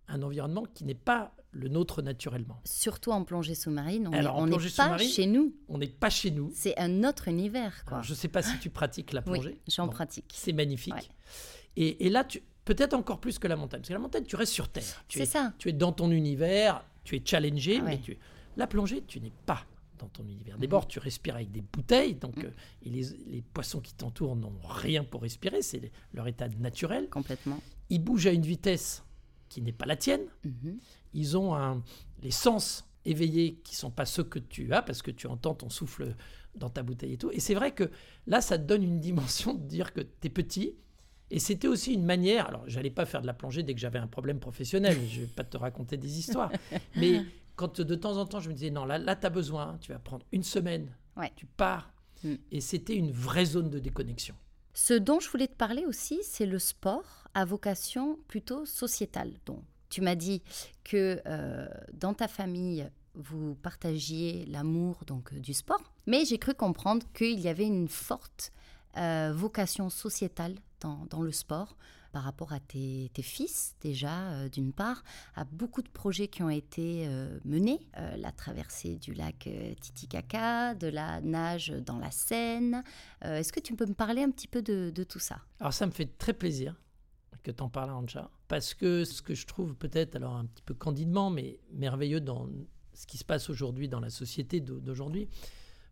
un 0.09 0.23
environnement 0.23 0.65
qui 0.75 0.85
n'est 0.85 0.95
pas 0.95 1.35
le 1.51 1.69
nôtre 1.69 2.03
naturellement. 2.03 2.61
Surtout 2.65 3.11
en 3.11 3.25
plongée 3.25 3.55
sous-marine, 3.55 4.09
on 4.09 4.47
n'est 4.47 4.59
pas 4.71 4.99
chez 4.99 5.27
nous. 5.27 5.55
On 5.69 5.79
n'est 5.79 5.87
pas 5.87 6.11
chez 6.11 6.31
nous. 6.31 6.51
C'est 6.55 6.79
un 6.79 7.05
autre 7.05 7.29
univers. 7.29 7.85
Quoi. 7.85 8.03
je 8.03 8.11
ne 8.11 8.17
sais 8.17 8.29
pas 8.29 8.43
si 8.43 8.59
tu 8.59 8.71
pratiques 8.71 9.13
la 9.13 9.23
plongée. 9.23 9.51
Oui, 9.51 9.73
j'en 9.75 9.89
pratique. 9.89 10.33
C'est 10.35 10.53
magnifique. 10.53 11.11
Et, 11.77 12.09
là, 12.09 12.27
peut-être 12.65 12.95
encore 12.95 13.21
plus 13.21 13.39
que 13.39 13.47
la 13.47 13.57
montagne. 13.57 13.81
Parce 13.81 13.89
que 13.89 13.95
la 13.95 14.01
montagne, 14.01 14.25
tu 14.25 14.37
restes 14.37 14.53
sur 14.53 14.69
Terre. 14.69 15.05
C'est 15.09 15.27
ça. 15.27 15.53
Tu 15.59 15.69
es 15.69 15.73
dans 15.73 15.93
ton 15.93 16.11
univers, 16.11 16.85
tu 17.05 17.17
es 17.17 17.23
challengé, 17.25 17.81
mais 17.81 17.99
tu, 17.99 18.19
la 18.57 18.67
plongée, 18.67 19.03
tu 19.07 19.21
n'es 19.21 19.33
pas 19.47 19.65
dans 19.99 20.09
ton 20.09 20.25
univers. 20.25 20.57
Mhm. 20.57 20.63
D'abord, 20.63 20.89
tu 20.89 20.99
respires 20.99 21.37
avec 21.37 21.51
des 21.51 21.61
bouteilles, 21.61 22.15
donc 22.15 22.37
mhm. 22.37 22.47
euh, 22.47 22.51
et 22.83 22.91
les, 22.91 23.43
poissons 23.53 23.81
qui 23.81 23.95
t'entourent 23.95 24.37
n'ont 24.37 24.59
rien 24.65 25.05
pour 25.05 25.23
respirer, 25.23 25.63
c'est 25.63 25.93
leur 26.13 26.27
état 26.27 26.49
naturel. 26.49 27.09
Complètement. 27.11 27.61
Ils 27.91 28.03
bougent 28.03 28.27
à 28.27 28.33
une 28.33 28.43
vitesse 28.43 29.05
qui 29.49 29.63
n'est 29.63 29.73
pas 29.73 29.87
la 29.87 29.97
tienne. 29.97 30.27
Mhm. 30.45 30.79
Ils 31.15 31.37
ont 31.37 31.55
un, 31.55 31.83
les 32.23 32.31
sens 32.31 32.85
éveillés 33.05 33.61
qui 33.65 33.75
sont 33.75 33.91
pas 33.91 34.05
ceux 34.05 34.25
que 34.25 34.39
tu 34.39 34.73
as 34.73 34.83
parce 34.83 35.03
que 35.03 35.11
tu 35.11 35.27
entends 35.27 35.55
ton 35.55 35.71
souffle 35.71 36.15
dans 36.55 36.71
ta 36.71 36.83
bouteille 36.83 37.15
et 37.15 37.19
tout. 37.19 37.31
Et 37.31 37.41
c'est 37.41 37.55
vrai 37.55 37.73
que 37.73 37.91
là, 38.27 38.41
ça 38.41 38.59
te 38.59 38.65
donne 38.65 38.83
une 38.83 39.01
dimension 39.01 39.55
de 39.55 39.63
dire 39.67 39.93
que 39.93 40.01
tu 40.01 40.27
es 40.27 40.31
petit 40.31 40.75
Et 41.31 41.39
c'était 41.39 41.69
aussi 41.69 41.95
une 41.95 42.05
manière, 42.05 42.49
alors 42.49 42.65
j'allais 42.67 42.91
pas 42.91 43.07
faire 43.07 43.23
de 43.23 43.27
la 43.27 43.35
plongée 43.35 43.63
dès 43.63 43.75
que 43.75 43.81
j'avais 43.81 43.99
un 43.99 44.07
problème 44.07 44.41
professionnel, 44.41 44.97
je 45.09 45.21
vais 45.21 45.27
pas 45.27 45.45
te 45.45 45.57
raconter 45.57 45.97
des 45.97 46.19
histoires, 46.19 46.53
mais 46.97 47.23
quand 47.59 47.81
de 47.81 47.95
temps 47.97 48.17
en 48.17 48.25
temps 48.25 48.41
je 48.41 48.49
me 48.49 48.55
disais 48.55 48.71
non, 48.71 48.85
là, 48.85 48.99
là 48.99 49.17
tu 49.17 49.27
as 49.27 49.31
besoin, 49.31 49.77
tu 49.81 49.93
vas 49.93 49.99
prendre 49.99 50.25
une 50.33 50.45
semaine, 50.45 50.95
tu 51.37 51.45
pars. 51.45 51.93
Mm. 52.23 52.35
Et 52.53 52.61
c'était 52.61 52.95
une 52.95 53.11
vraie 53.11 53.45
zone 53.45 53.69
de 53.69 53.81
déconnexion. 53.81 54.35
Ce 54.75 54.95
dont 54.95 55.19
je 55.19 55.29
voulais 55.29 55.49
te 55.49 55.57
parler 55.57 55.85
aussi, 55.85 56.21
c'est 56.23 56.47
le 56.47 56.61
sport 56.61 57.27
à 57.35 57.45
vocation 57.45 58.19
plutôt 58.29 58.65
sociétale. 58.65 59.33
Donc, 59.45 59.63
tu 59.89 60.01
m'as 60.03 60.15
dit 60.15 60.41
que 60.85 61.21
euh, 61.27 61.67
dans 61.95 62.15
ta 62.15 62.29
famille, 62.29 62.89
vous 63.15 63.57
partagiez 63.57 64.47
l'amour 64.47 65.05
donc 65.05 65.35
du 65.35 65.53
sport, 65.53 65.93
mais 66.07 66.25
j'ai 66.25 66.39
cru 66.39 66.55
comprendre 66.55 67.05
qu'il 67.13 67.41
y 67.41 67.49
avait 67.49 67.67
une 67.67 67.89
forte 67.89 68.53
euh, 68.97 69.33
vocation 69.35 69.91
sociétale 69.91 70.55
dans, 70.81 71.23
le 71.23 71.33
sport 71.33 71.77
par 72.19 72.25
rapport 72.25 72.53
à 72.53 72.59
tes, 72.59 73.09
fils 73.23 73.77
déjà 73.81 74.33
euh, 74.33 74.49
d'une 74.49 74.73
part, 74.73 75.05
à 75.37 75.45
beaucoup 75.45 75.83
de 75.83 75.89
projets 75.89 76.27
qui 76.27 76.43
ont 76.43 76.51
été 76.51 77.07
euh, 77.07 77.39
menés, 77.45 77.87
la 78.17 78.33
traversée 78.33 78.97
du 78.97 79.15
lac 79.15 79.49
Titicaca, 79.81 80.75
de 80.75 80.89
la 80.89 81.21
nage 81.21 81.69
dans 81.69 81.99
la 82.01 82.11
Seine. 82.11 82.83
Est-ce 83.23 83.53
que 83.53 83.61
tu 83.61 83.77
peux 83.77 83.87
me 83.87 83.95
parler 83.95 84.25
un 84.25 84.33
petit 84.33 84.49
peu 84.49 84.63
de, 84.63 85.05
tout 85.05 85.21
ça? 85.21 85.43
Alors 85.61 85.73
ça 85.73 85.87
me 85.87 85.93
fait 85.93 86.19
très 86.19 86.33
plaisir 86.33 86.75
que 87.45 87.53
tu 87.53 87.63
en 87.63 87.69
parles, 87.69 87.91
Anja, 87.91 88.29
parce 88.49 88.75
que 88.75 89.05
ce 89.05 89.23
que 89.23 89.35
je 89.35 89.47
trouve 89.47 89.77
peut-être, 89.77 90.17
alors 90.17 90.35
un 90.35 90.47
petit 90.47 90.65
peu 90.65 90.75
candidement, 90.75 91.31
mais 91.31 91.61
merveilleux 91.73 92.21
dans 92.21 92.49
ce 92.95 93.07
qui 93.07 93.17
se 93.17 93.25
passe 93.25 93.49
aujourd'hui 93.49 93.89
dans 93.89 94.01
la 94.01 94.11
société 94.11 94.59
d'aujourd'hui, 94.61 95.29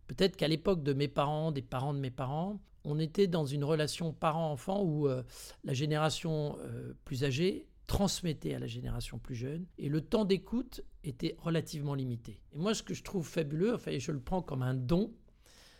peut-être 0.07 0.35
qu'à 0.35 0.47
l'époque 0.47 0.83
de 0.83 0.93
mes 0.93 1.07
parents, 1.07 1.51
des 1.51 1.61
parents 1.61 1.93
de 1.93 1.99
mes 1.99 2.11
parents, 2.11 2.59
on 2.83 2.99
était 2.99 3.27
dans 3.27 3.45
une 3.45 3.63
relation 3.63 4.13
parent-enfant 4.13 4.81
où 4.83 5.07
euh, 5.07 5.23
la 5.63 5.73
génération 5.73 6.57
euh, 6.61 6.93
plus 7.05 7.23
âgée 7.23 7.67
transmettait 7.85 8.53
à 8.53 8.59
la 8.59 8.67
génération 8.67 9.17
plus 9.17 9.35
jeune 9.35 9.65
et 9.77 9.89
le 9.89 10.01
temps 10.01 10.25
d'écoute 10.25 10.81
était 11.03 11.35
relativement 11.39 11.95
limité. 11.95 12.41
Et 12.53 12.57
moi, 12.57 12.73
ce 12.73 12.83
que 12.83 12.93
je 12.93 13.03
trouve 13.03 13.27
fabuleux, 13.27 13.73
enfin, 13.75 13.97
je 13.97 14.11
le 14.11 14.19
prends 14.19 14.41
comme 14.41 14.61
un 14.61 14.73
don, 14.73 15.13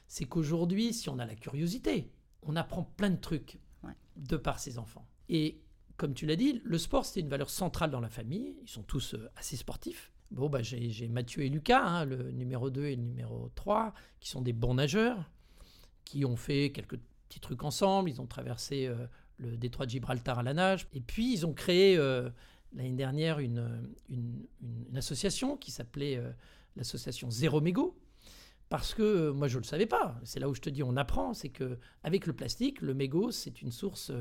c'est 0.08 0.26
qu'aujourd'hui, 0.26 0.94
si 0.94 1.10
on 1.10 1.20
a 1.20 1.26
la 1.26 1.36
curiosité, 1.36 2.12
on 2.42 2.56
apprend 2.56 2.84
plein 2.84 3.10
de 3.10 3.20
trucs 3.20 3.60
de 4.16 4.38
par 4.38 4.60
ses 4.60 4.78
enfants. 4.78 5.08
Et 5.30 5.62
comme 5.98 6.14
tu 6.14 6.26
l'as 6.26 6.36
dit, 6.36 6.62
le 6.64 6.78
sport, 6.78 7.06
c'était 7.06 7.20
une 7.22 7.30
valeur 7.30 7.50
centrale 7.50 7.92
dans 7.92 8.00
la 8.00 8.10
famille. 8.10 8.56
Ils 8.62 8.70
sont 8.70 8.84
tous 8.84 9.16
euh, 9.16 9.30
assez 9.36 9.58
sportifs. 9.58 10.12
Bon, 10.32 10.50
bah, 10.50 10.62
j'ai 10.62 11.08
Mathieu 11.08 11.44
et 11.44 11.50
Lucas, 11.50 11.84
hein, 11.84 12.06
le 12.06 12.32
numéro 12.32 12.70
2 12.70 12.86
et 12.86 12.96
le 12.96 13.02
numéro 13.02 13.50
3, 13.56 13.94
qui 14.20 14.30
sont 14.30 14.42
des 14.42 14.54
bons 14.54 14.74
nageurs 14.74 15.30
qui 16.08 16.24
ont 16.24 16.38
fait 16.38 16.72
quelques 16.72 16.98
petits 17.28 17.40
trucs 17.40 17.64
ensemble. 17.64 18.10
Ils 18.10 18.22
ont 18.22 18.28
traversé 18.28 18.88
euh, 18.88 18.96
le 19.38 19.58
détroit 19.58 19.86
de 19.86 19.92
Gibraltar 19.92 20.40
à 20.40 20.44
la 20.44 20.54
nage. 20.54 20.88
Et 20.94 21.02
puis, 21.02 21.34
ils 21.34 21.46
ont 21.46 21.54
créé 21.54 21.98
euh, 21.98 22.30
l'année 22.74 22.96
dernière 22.96 23.40
une, 23.40 23.88
association 24.96 25.58
qui 25.58 25.72
s'appelait 25.72 26.18
euh, 26.18 26.32
l'association 26.76 27.30
Zéro 27.30 27.62
Mégot. 27.62 27.98
Parce 28.70 28.94
que 28.94 29.32
moi, 29.32 29.48
je 29.48 29.58
ne 29.58 29.62
le 29.62 29.68
savais 29.68 29.86
pas. 29.86 30.20
C'est 30.24 30.40
là 30.40 30.50
où 30.50 30.54
je 30.54 30.62
te 30.62 30.70
dis, 30.70 30.84
on 30.84 30.98
apprend. 30.98 31.34
C'est 31.34 31.50
que 31.50 31.78
avec 32.04 32.26
le 32.26 32.34
plastique, 32.34 32.82
le 32.82 32.94
mégot, 32.94 33.32
c'est 33.32 33.62
une 33.62 33.72
source 33.72 34.12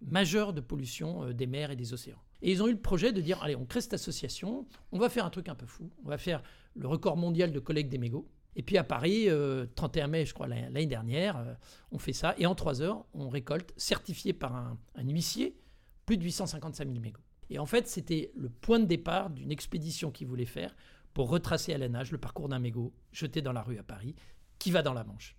majeure 0.00 0.52
de 0.52 0.60
pollution 0.60 1.30
des 1.32 1.46
mers 1.46 1.70
et 1.70 1.76
des 1.76 1.92
océans. 1.92 2.20
Et 2.42 2.50
ils 2.50 2.62
ont 2.62 2.66
eu 2.66 2.72
le 2.72 2.80
projet 2.80 3.12
de 3.12 3.20
dire, 3.20 3.40
allez, 3.42 3.54
on 3.54 3.64
crée 3.64 3.80
cette 3.80 3.94
association, 3.94 4.66
on 4.90 4.98
va 4.98 5.08
faire 5.08 5.24
un 5.24 5.30
truc 5.30 5.48
un 5.48 5.54
peu 5.54 5.66
fou. 5.66 5.90
On 6.04 6.08
va 6.08 6.18
faire 6.18 6.42
le 6.74 6.88
record 6.88 7.16
mondial 7.16 7.52
de 7.52 7.60
collecte 7.60 7.88
des 7.88 7.98
mégots. 7.98 8.28
Et 8.56 8.62
puis 8.62 8.76
à 8.76 8.84
Paris, 8.84 9.28
31 9.76 10.04
euh, 10.04 10.08
mai, 10.08 10.26
je 10.26 10.34
crois, 10.34 10.48
l'année 10.48 10.86
dernière, 10.86 11.38
euh, 11.38 11.54
on 11.92 11.98
fait 11.98 12.12
ça. 12.12 12.34
Et 12.38 12.46
en 12.46 12.54
3 12.54 12.82
heures, 12.82 13.06
on 13.14 13.28
récolte, 13.28 13.72
certifié 13.76 14.32
par 14.32 14.54
un, 14.54 14.76
huissier, 14.98 15.56
plus 16.04 16.18
de 16.18 16.24
855 16.24 16.88
000 16.88 17.00
mégots. 17.00 17.22
Et 17.48 17.58
en 17.58 17.66
fait, 17.66 17.86
c'était 17.86 18.32
le 18.34 18.50
point 18.50 18.80
de 18.80 18.86
départ 18.86 19.30
d'une 19.30 19.52
expédition 19.52 20.10
qu'ils 20.10 20.26
voulaient 20.26 20.44
faire 20.44 20.74
pour 21.14 21.28
retracer 21.28 21.72
à 21.72 21.78
la 21.78 21.88
nage 21.88 22.10
le 22.10 22.18
parcours 22.18 22.48
d'un 22.48 22.58
mégot 22.58 22.92
jeté 23.12 23.40
dans 23.40 23.52
la 23.52 23.62
rue 23.62 23.78
à 23.78 23.82
Paris, 23.82 24.16
qui 24.58 24.70
va 24.70 24.82
dans 24.82 24.94
la 24.94 25.04
Manche. 25.04 25.36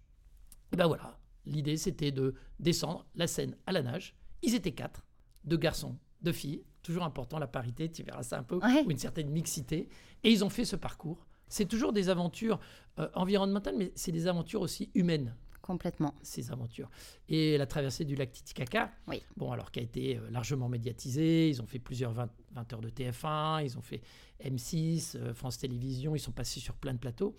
Et 0.72 0.78
ben 0.78 0.88
voilà, 0.88 1.20
l'idée 1.46 1.78
c'était 1.78 2.12
de 2.12 2.36
descendre 2.60 3.06
la 3.16 3.28
Seine 3.28 3.58
à 3.66 3.72
la 3.72 3.82
nage. 3.82 4.16
Ils 4.42 4.56
étaient 4.56 4.74
quatre, 4.74 5.06
deux 5.44 5.58
garçons, 5.58 5.98
deux 6.24 6.32
filles, 6.32 6.64
toujours 6.82 7.04
important 7.04 7.40
la 7.40 7.48
parité, 7.48 7.90
tu 7.90 8.04
verras 8.04 8.24
ça 8.24 8.40
un 8.40 8.44
peu, 8.44 8.58
ou 8.58 8.92
une 8.92 8.98
certaine 8.98 9.30
mixité. 9.30 9.90
Et 10.24 10.32
ils 10.32 10.44
ont 10.44 10.50
fait 10.50 10.66
ce 10.66 10.76
parcours 10.76 11.26
c'est 11.54 11.68
toujours 11.68 11.94
des 11.94 12.10
aventures 12.10 12.60
euh, 12.98 13.08
environnementales, 13.14 13.76
mais 13.78 13.92
c'est 13.94 14.12
des 14.12 14.26
aventures 14.26 14.62
aussi 14.62 14.90
humaines. 14.96 15.36
Complètement. 15.62 16.16
Ces 16.24 16.52
aventures. 16.52 16.90
Et 17.30 17.60
la 17.60 17.68
traversée 17.68 18.06
du 18.06 18.16
lac 18.16 18.32
Titicaca, 18.32 18.92
oui. 19.08 19.22
bon, 19.38 19.52
alors 19.52 19.70
qui 19.72 19.80
a 19.80 19.84
été 19.84 20.18
euh, 20.18 20.32
largement 20.32 20.68
médiatisée, 20.68 21.50
ils 21.50 21.62
ont 21.62 21.68
fait 21.68 21.78
plusieurs 21.78 22.12
20, 22.12 22.74
heures 22.74 22.82
de 22.82 22.90
TF1, 22.90 23.64
ils 23.64 23.78
ont 23.78 23.82
fait 23.82 24.02
M6, 24.44 25.16
euh, 25.16 25.34
France 25.36 25.60
Télévisions, 25.60 26.16
ils 26.16 26.20
sont 26.20 26.32
passés 26.32 26.60
sur 26.60 26.74
plein 26.74 26.94
de 26.94 26.98
plateaux. 26.98 27.36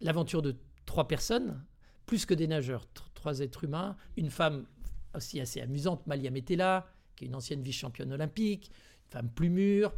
L'aventure 0.00 0.42
de 0.42 0.56
trois 0.84 1.06
personnes, 1.06 1.64
plus 2.06 2.26
que 2.26 2.34
des 2.34 2.48
nageurs, 2.48 2.86
trois 3.14 3.38
êtres 3.38 3.62
humains, 3.62 3.96
une 4.16 4.30
femme 4.30 4.66
aussi 5.14 5.40
assez 5.40 5.60
amusante, 5.60 6.06
Malia 6.08 6.32
Metella, 6.32 6.86
qui 7.16 7.24
est 7.24 7.28
une 7.28 7.34
ancienne 7.34 7.62
vice-championne 7.62 8.12
olympique, 8.12 8.70
une 9.06 9.10
femme 9.10 9.30
plus 9.30 9.50
mûre, 9.50 9.92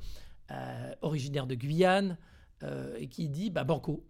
originaire 1.02 1.46
de 1.46 1.54
Guyane, 1.54 2.16
euh, 2.62 2.96
et 2.96 3.08
qui 3.08 3.28
dit 3.28 3.50
bah, 3.50 3.64
Banco, 3.64 4.06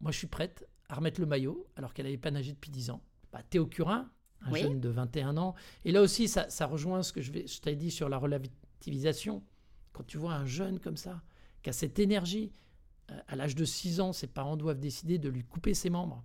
moi 0.00 0.12
je 0.12 0.18
suis 0.18 0.26
prête 0.26 0.68
à 0.90 0.94
remettre 0.94 1.20
le 1.20 1.26
maillot 1.26 1.66
alors 1.76 1.94
qu'elle 1.94 2.04
n'avait 2.04 2.18
pas 2.18 2.30
nagé 2.30 2.52
depuis 2.52 2.70
10 2.70 2.90
ans. 2.90 3.02
Bah, 3.32 3.42
Théo 3.48 3.66
Curin, 3.66 4.10
un 4.42 4.54
jeune 4.54 4.80
de 4.80 4.88
21 4.90 5.36
ans. 5.38 5.54
Et 5.84 5.92
là 5.92 6.02
aussi, 6.02 6.28
ça, 6.28 6.50
ça 6.50 6.66
rejoint 6.66 7.02
ce 7.02 7.12
que 7.12 7.22
je, 7.22 7.32
je 7.32 7.60
t'ai 7.60 7.76
dit 7.76 7.90
sur 7.90 8.08
la 8.10 8.18
relativisation. 8.18 9.42
Quand 9.92 10.04
tu 10.06 10.18
vois 10.18 10.34
un 10.34 10.44
jeune 10.44 10.78
comme 10.80 10.98
ça, 10.98 11.22
qui 11.62 11.70
a 11.70 11.72
cette 11.72 11.98
énergie, 11.98 12.52
euh, 13.10 13.18
à 13.26 13.36
l'âge 13.36 13.54
de 13.54 13.64
6 13.64 14.00
ans, 14.00 14.12
ses 14.12 14.26
parents 14.26 14.56
doivent 14.56 14.80
décider 14.80 15.18
de 15.18 15.30
lui 15.30 15.44
couper 15.44 15.72
ses 15.72 15.88
membres. 15.88 16.22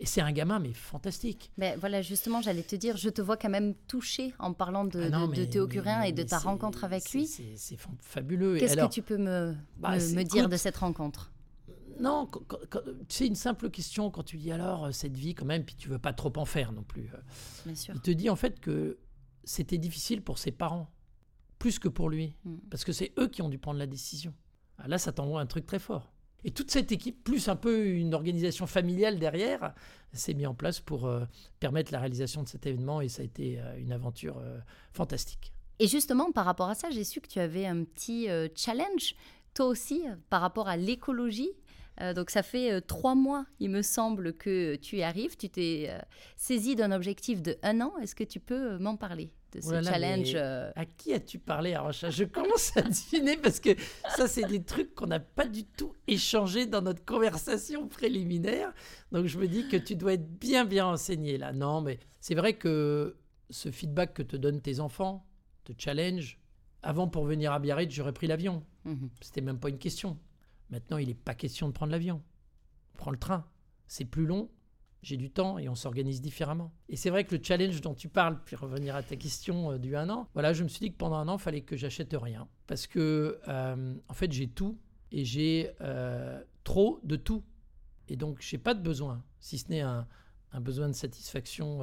Et 0.00 0.06
c'est 0.06 0.22
un 0.22 0.32
gamin, 0.32 0.58
mais 0.58 0.72
fantastique. 0.72 1.52
Mais 1.58 1.76
voilà, 1.76 2.00
justement, 2.00 2.40
j'allais 2.40 2.62
te 2.62 2.74
dire, 2.74 2.96
je 2.96 3.10
te 3.10 3.20
vois 3.20 3.36
quand 3.36 3.50
même 3.50 3.74
touché 3.86 4.32
en 4.38 4.54
parlant 4.54 4.86
de, 4.86 5.10
ah 5.12 5.46
Théo 5.46 5.68
Curin 5.68 6.02
et 6.02 6.12
de 6.12 6.22
ta 6.22 6.38
rencontre 6.38 6.84
avec 6.84 7.12
lui. 7.12 7.26
C'est 7.26 7.76
fabuleux. 8.00 8.56
Qu'est-ce 8.56 8.76
que 8.76 8.88
tu 8.88 9.02
peux 9.02 9.18
me, 9.18 9.54
bah, 9.76 9.96
me, 9.96 10.22
dire 10.22 10.48
de 10.48 10.56
cette 10.56 10.78
rencontre? 10.78 11.30
Non, 12.00 12.30
c'est 13.08 13.26
une 13.26 13.34
simple 13.34 13.68
question 13.68 14.10
quand 14.10 14.22
tu 14.22 14.38
dis 14.38 14.50
alors 14.50 14.86
euh, 14.86 14.90
cette 14.90 15.18
vie 15.18 15.34
quand 15.34 15.44
même, 15.44 15.64
puis 15.64 15.74
tu 15.74 15.90
veux 15.90 15.98
pas 15.98 16.14
trop 16.14 16.32
en 16.36 16.46
faire 16.46 16.72
non 16.72 16.82
plus. 16.82 17.10
Euh. 17.12 17.18
Bien 17.66 17.74
sûr. 17.74 17.94
Il 17.94 18.00
te 18.00 18.10
dit 18.10 18.30
en 18.30 18.36
fait 18.36 18.58
que 18.58 18.98
c'était 19.44 19.76
difficile 19.76 20.22
pour 20.22 20.38
ses 20.38 20.50
parents, 20.50 20.90
plus 21.58 21.78
que 21.78 21.88
pour 21.88 22.08
lui, 22.08 22.36
hmm. 22.44 22.56
parce 22.70 22.84
que 22.84 22.92
c'est 22.92 23.12
eux 23.18 23.28
qui 23.28 23.42
ont 23.42 23.50
dû 23.50 23.58
prendre 23.58 23.78
la 23.78 23.86
décision. 23.86 24.32
Ah, 24.78 24.88
là, 24.88 24.96
ça 24.96 25.12
t'envoie 25.12 25.42
un 25.42 25.46
truc 25.46 25.66
très 25.66 25.78
fort. 25.78 26.10
Et 26.44 26.50
toute 26.50 26.70
cette 26.70 26.92
équipe, 26.92 27.22
plus 27.22 27.48
un 27.48 27.56
peu 27.56 27.86
une 27.86 28.14
organisation 28.14 28.66
familiale 28.66 29.18
derrière, 29.18 29.74
s'est 30.12 30.34
mis 30.34 30.46
en 30.46 30.54
place 30.54 30.80
pour 30.80 31.06
euh, 31.06 31.24
permettre 31.60 31.92
la 31.92 32.00
réalisation 32.00 32.42
de 32.42 32.48
cet 32.48 32.66
événement 32.66 33.00
et 33.00 33.08
ça 33.08 33.22
a 33.22 33.24
été 33.24 33.60
euh, 33.60 33.78
une 33.78 33.92
aventure 33.92 34.38
euh, 34.38 34.58
fantastique. 34.92 35.52
Et 35.78 35.86
justement, 35.86 36.32
par 36.32 36.44
rapport 36.44 36.68
à 36.68 36.74
ça, 36.74 36.90
j'ai 36.90 37.04
su 37.04 37.20
que 37.20 37.28
tu 37.28 37.38
avais 37.38 37.66
un 37.66 37.84
petit 37.84 38.28
challenge, 38.54 39.14
toi 39.54 39.64
aussi, 39.64 40.04
par 40.28 40.42
rapport 40.42 40.68
à 40.68 40.76
l'écologie. 40.76 41.52
Donc 42.14 42.30
ça 42.30 42.42
fait 42.42 42.80
trois 42.82 43.14
mois, 43.14 43.46
il 43.58 43.70
me 43.70 43.82
semble, 43.82 44.32
que 44.32 44.76
tu 44.76 44.96
y 44.96 45.02
arrives. 45.02 45.36
Tu 45.36 45.50
t'es 45.50 45.90
saisi 46.36 46.74
d'un 46.74 46.92
objectif 46.92 47.42
de 47.42 47.58
un 47.62 47.80
an. 47.80 47.92
Est-ce 48.00 48.14
que 48.14 48.24
tu 48.24 48.40
peux 48.40 48.78
m'en 48.78 48.96
parler 48.96 49.32
de 49.52 49.60
ce 49.60 49.82
challenge. 49.82 50.32
Euh? 50.34 50.70
À 50.76 50.84
qui 50.84 51.12
as-tu 51.12 51.38
parlé, 51.38 51.74
Arocha 51.74 52.10
Je 52.10 52.24
commence 52.24 52.76
à 52.76 52.82
deviner 52.82 53.36
parce 53.36 53.60
que 53.60 53.70
ça, 54.16 54.28
c'est 54.28 54.44
des 54.44 54.62
trucs 54.62 54.94
qu'on 54.94 55.06
n'a 55.06 55.20
pas 55.20 55.46
du 55.46 55.64
tout 55.64 55.94
échangé 56.06 56.66
dans 56.66 56.82
notre 56.82 57.04
conversation 57.04 57.88
préliminaire. 57.88 58.72
Donc 59.12 59.26
je 59.26 59.38
me 59.38 59.48
dis 59.48 59.68
que 59.68 59.76
tu 59.76 59.96
dois 59.96 60.14
être 60.14 60.28
bien, 60.38 60.64
bien 60.64 60.86
enseigné 60.86 61.38
là. 61.38 61.52
Non, 61.52 61.80
mais 61.80 61.98
c'est 62.20 62.34
vrai 62.34 62.54
que 62.54 63.16
ce 63.50 63.70
feedback 63.70 64.14
que 64.14 64.22
te 64.22 64.36
donnent 64.36 64.60
tes 64.60 64.80
enfants, 64.80 65.26
te 65.64 65.72
challenge. 65.76 66.38
Avant, 66.82 67.08
pour 67.08 67.24
venir 67.24 67.52
à 67.52 67.58
Biarritz, 67.58 67.92
j'aurais 67.92 68.12
pris 68.12 68.26
l'avion. 68.26 68.64
Mhm. 68.84 69.10
C'était 69.20 69.42
même 69.42 69.58
pas 69.58 69.68
une 69.68 69.78
question. 69.78 70.18
Maintenant, 70.70 70.98
il 70.98 71.08
n'est 71.08 71.14
pas 71.14 71.34
question 71.34 71.68
de 71.68 71.72
prendre 71.72 71.92
l'avion. 71.92 72.22
Prends 72.96 73.10
le 73.10 73.18
train. 73.18 73.46
C'est 73.86 74.04
plus 74.04 74.26
long, 74.26 74.50
j'ai 75.02 75.16
du 75.16 75.30
temps 75.30 75.58
et 75.58 75.68
on 75.68 75.74
s'organise 75.74 76.20
différemment. 76.20 76.72
Et 76.88 76.96
c'est 76.96 77.10
vrai 77.10 77.24
que 77.24 77.34
le 77.34 77.42
challenge 77.42 77.80
dont 77.80 77.94
tu 77.94 78.08
parles, 78.08 78.38
puis 78.44 78.56
revenir 78.56 78.94
à 78.94 79.02
ta 79.02 79.16
question 79.16 79.72
euh, 79.72 79.78
du 79.78 79.96
un 79.96 80.08
an, 80.10 80.28
voilà, 80.34 80.52
je 80.52 80.62
me 80.62 80.68
suis 80.68 80.80
dit 80.80 80.92
que 80.92 80.96
pendant 80.96 81.16
un 81.16 81.28
an, 81.28 81.36
il 81.36 81.40
fallait 81.40 81.62
que 81.62 81.76
j'achète 81.76 82.14
rien. 82.14 82.48
Parce 82.66 82.86
que, 82.86 83.40
euh, 83.48 83.94
en 84.08 84.14
fait, 84.14 84.30
j'ai 84.32 84.48
tout 84.48 84.78
et 85.10 85.24
j'ai 85.24 85.70
euh, 85.80 86.42
trop 86.64 87.00
de 87.02 87.16
tout. 87.16 87.42
Et 88.08 88.16
donc, 88.16 88.40
j'ai 88.40 88.58
pas 88.58 88.74
de 88.74 88.82
besoin, 88.82 89.24
si 89.38 89.58
ce 89.58 89.68
n'est 89.70 89.80
un, 89.80 90.06
un, 90.52 90.60
besoin 90.60 90.88
de 90.88 90.94
satisfaction 90.94 91.80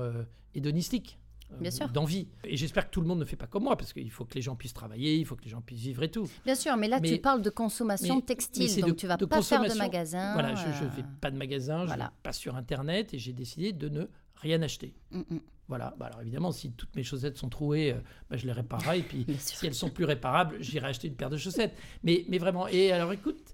hédonistique. 0.54 1.20
Euh, 1.54 1.58
Bien 1.62 1.72
sûr. 1.72 1.88
d'envie. 1.90 2.28
Et 2.44 2.58
j'espère 2.58 2.88
que 2.88 2.92
tout 2.92 3.02
le 3.02 3.08
monde 3.08 3.20
ne 3.20 3.26
fait 3.26 3.38
pas 3.38 3.48
comme 3.48 3.64
moi, 3.64 3.78
parce 3.78 3.94
qu'il 3.94 4.12
faut 4.12 4.26
que 4.26 4.36
les 4.36 4.42
gens 4.42 4.56
puissent 4.56 4.74
travailler, 4.74 5.16
il 5.16 5.26
faut 5.26 5.36
que 5.36 5.44
les 5.44 5.50
gens 5.50 5.62
puissent 5.62 5.82
vivre 5.82 6.04
et 6.04 6.12
tout. 6.12 6.30
Bien 6.44 6.56
sûr, 6.56 6.76
mais 6.78 6.88
là, 6.88 7.00
tu 7.00 7.18
parles 7.20 7.42
de 7.42 7.50
consommation 7.50 8.22
textile, 8.22 8.82
donc 8.82 8.98
tu 8.98 9.08
vas 9.08 9.18
pas 9.18 9.42
faire 9.42 9.64
de 9.64 9.78
magasin. 9.78 10.34
Voilà, 10.34 10.56
je 10.56 10.84
ne 10.84 10.90
fais 10.90 11.06
pas 11.22 11.32
de 11.32 11.38
magasin, 11.38 11.86
je 11.86 11.94
ne 11.94 12.04
pas 12.24 12.34
sur 12.34 12.56
Internet, 12.56 13.14
et 13.14 13.20
j'ai 13.20 13.34
décidé 13.34 13.72
de 13.72 13.90
ne 13.90 14.06
rien 14.36 14.62
acheter. 14.62 14.94
Mm, 15.12 15.20
mm. 15.30 15.40
Voilà, 15.70 15.94
bah, 15.98 16.06
alors 16.06 16.22
évidemment, 16.22 16.54
si 16.54 16.72
toutes 16.72 16.96
mes 16.96 17.04
chaussettes 17.04 17.38
sont 17.38 17.50
trouées, 17.50 17.92
euh, 17.92 18.00
bah, 18.30 18.38
je 18.38 18.46
les 18.46 18.54
réparerai. 18.54 19.00
Et 19.00 19.04
puis, 19.04 19.26
si 19.40 19.66
elles 19.66 19.74
sont 19.74 19.90
plus 19.90 20.06
réparables, 20.06 20.58
j'irai 20.62 20.88
acheter 20.88 21.08
une 21.08 21.16
paire 21.16 21.30
de 21.30 21.38
chaussettes. 21.38 21.76
Mais, 22.04 22.26
mais 22.30 22.38
vraiment, 22.38 22.68
et 22.68 22.92
alors 22.92 23.12
écoute, 23.12 23.54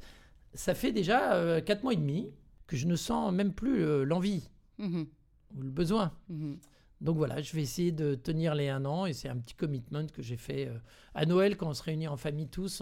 ça 0.54 0.76
fait 0.76 0.92
déjà 0.92 1.62
4 1.62 1.84
mois 1.84 1.94
et 1.94 1.98
demi 1.98 2.30
que 2.68 2.76
je 2.76 2.86
ne 2.86 2.96
sens 2.96 3.34
même 3.34 3.54
plus 3.54 4.06
l'envie 4.06 4.50
mmh 4.78 5.04
ou 5.56 5.62
le 5.62 5.70
besoin. 5.70 6.12
Mmh 6.30 6.54
donc 7.04 7.18
voilà, 7.18 7.42
je 7.42 7.54
vais 7.54 7.62
essayer 7.62 7.92
de 7.92 8.16
tenir 8.16 8.56
les 8.56 8.70
un 8.70 8.86
an 8.86 9.06
et 9.06 9.12
c'est 9.12 9.28
un 9.28 9.36
petit 9.36 9.56
commitment 9.56 10.08
que 10.08 10.22
j'ai 10.22 10.38
fait 10.38 10.68
euh, 10.68 10.78
à 11.14 11.26
Noël 11.26 11.58
quand 11.58 11.68
on 11.68 11.74
se 11.74 11.84
réunit 11.84 12.08
en 12.08 12.16
famille 12.16 12.48
tous. 12.48 12.82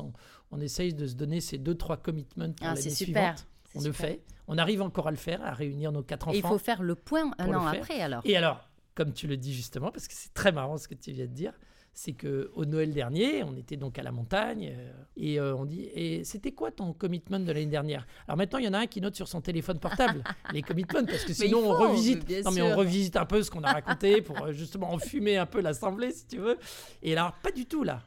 On, 0.51 0.61
essaye 0.61 0.93
de 0.93 1.07
se 1.07 1.15
donner 1.15 1.41
ces 1.41 1.57
deux, 1.57 1.73
trois 1.73 1.97
commitments 1.97 2.51
pour 2.51 2.67
ah, 2.67 2.75
l'année 2.75 2.89
suivante. 2.91 3.47
On 3.73 3.81
le 3.81 3.91
fait. 3.91 4.21
On 4.47 4.59
arrive 4.59 4.83
encore 4.83 5.07
à 5.07 5.11
le 5.11 5.17
faire, 5.17 5.43
à 5.43 5.53
réunir 5.53 5.91
nos 5.91 6.03
quatre 6.03 6.27
enfants. 6.27 6.35
Et 6.35 6.39
il 6.39 6.45
faut 6.45 6.59
faire 6.59 6.83
le 6.83 6.93
point 6.93 7.31
un 7.39 7.51
an 7.51 7.65
après 7.65 7.99
alors. 7.99 8.21
Et 8.23 8.37
alors, 8.37 8.69
comme 8.93 9.11
tu 9.11 9.25
le 9.25 9.37
dis 9.37 9.55
justement, 9.55 9.91
parce 9.91 10.07
que 10.07 10.13
c'est 10.13 10.33
très 10.35 10.51
marrant 10.51 10.77
ce 10.77 10.87
que 10.87 10.93
tu 10.93 11.11
viens 11.13 11.25
de 11.25 11.33
dire, 11.33 11.53
c'est 11.93 12.13
que 12.13 12.51
au 12.55 12.65
Noël 12.65 12.93
dernier, 12.93 13.43
on 13.43 13.55
était 13.57 13.77
donc 13.77 13.99
à 13.99 14.03
la 14.03 14.11
montagne 14.11 14.73
euh, 14.77 14.91
et 15.17 15.39
euh, 15.39 15.55
on 15.55 15.65
dit 15.65 15.89
et 15.93 16.23
c'était 16.23 16.53
quoi 16.53 16.71
ton 16.71 16.93
commitment 16.93 17.39
de 17.39 17.51
l'année 17.51 17.65
dernière? 17.65 18.07
Alors 18.27 18.37
maintenant, 18.37 18.59
il 18.59 18.65
y 18.65 18.67
en 18.67 18.73
a 18.73 18.79
un 18.79 18.87
qui 18.87 19.01
note 19.01 19.15
sur 19.15 19.27
son 19.27 19.41
téléphone 19.41 19.79
portable 19.79 20.23
les 20.53 20.61
commitments 20.61 21.05
parce 21.05 21.25
que 21.25 21.33
sinon 21.33 21.59
on 21.59 21.73
revisite. 21.73 22.29
Non 22.45 22.51
mais 22.51 22.61
on 22.61 22.75
revisite 22.75 23.17
un 23.17 23.25
peu 23.25 23.43
ce 23.43 23.51
qu'on 23.51 23.63
a 23.63 23.73
raconté 23.73 24.21
pour 24.21 24.41
euh, 24.41 24.51
justement 24.53 24.91
enfumer 24.91 25.37
un 25.37 25.45
peu 25.45 25.61
l'assemblée 25.61 26.11
si 26.11 26.27
tu 26.27 26.37
veux. 26.37 26.57
Et 27.03 27.13
alors 27.13 27.33
pas 27.43 27.51
du 27.51 27.65
tout 27.65 27.83
là. 27.83 28.01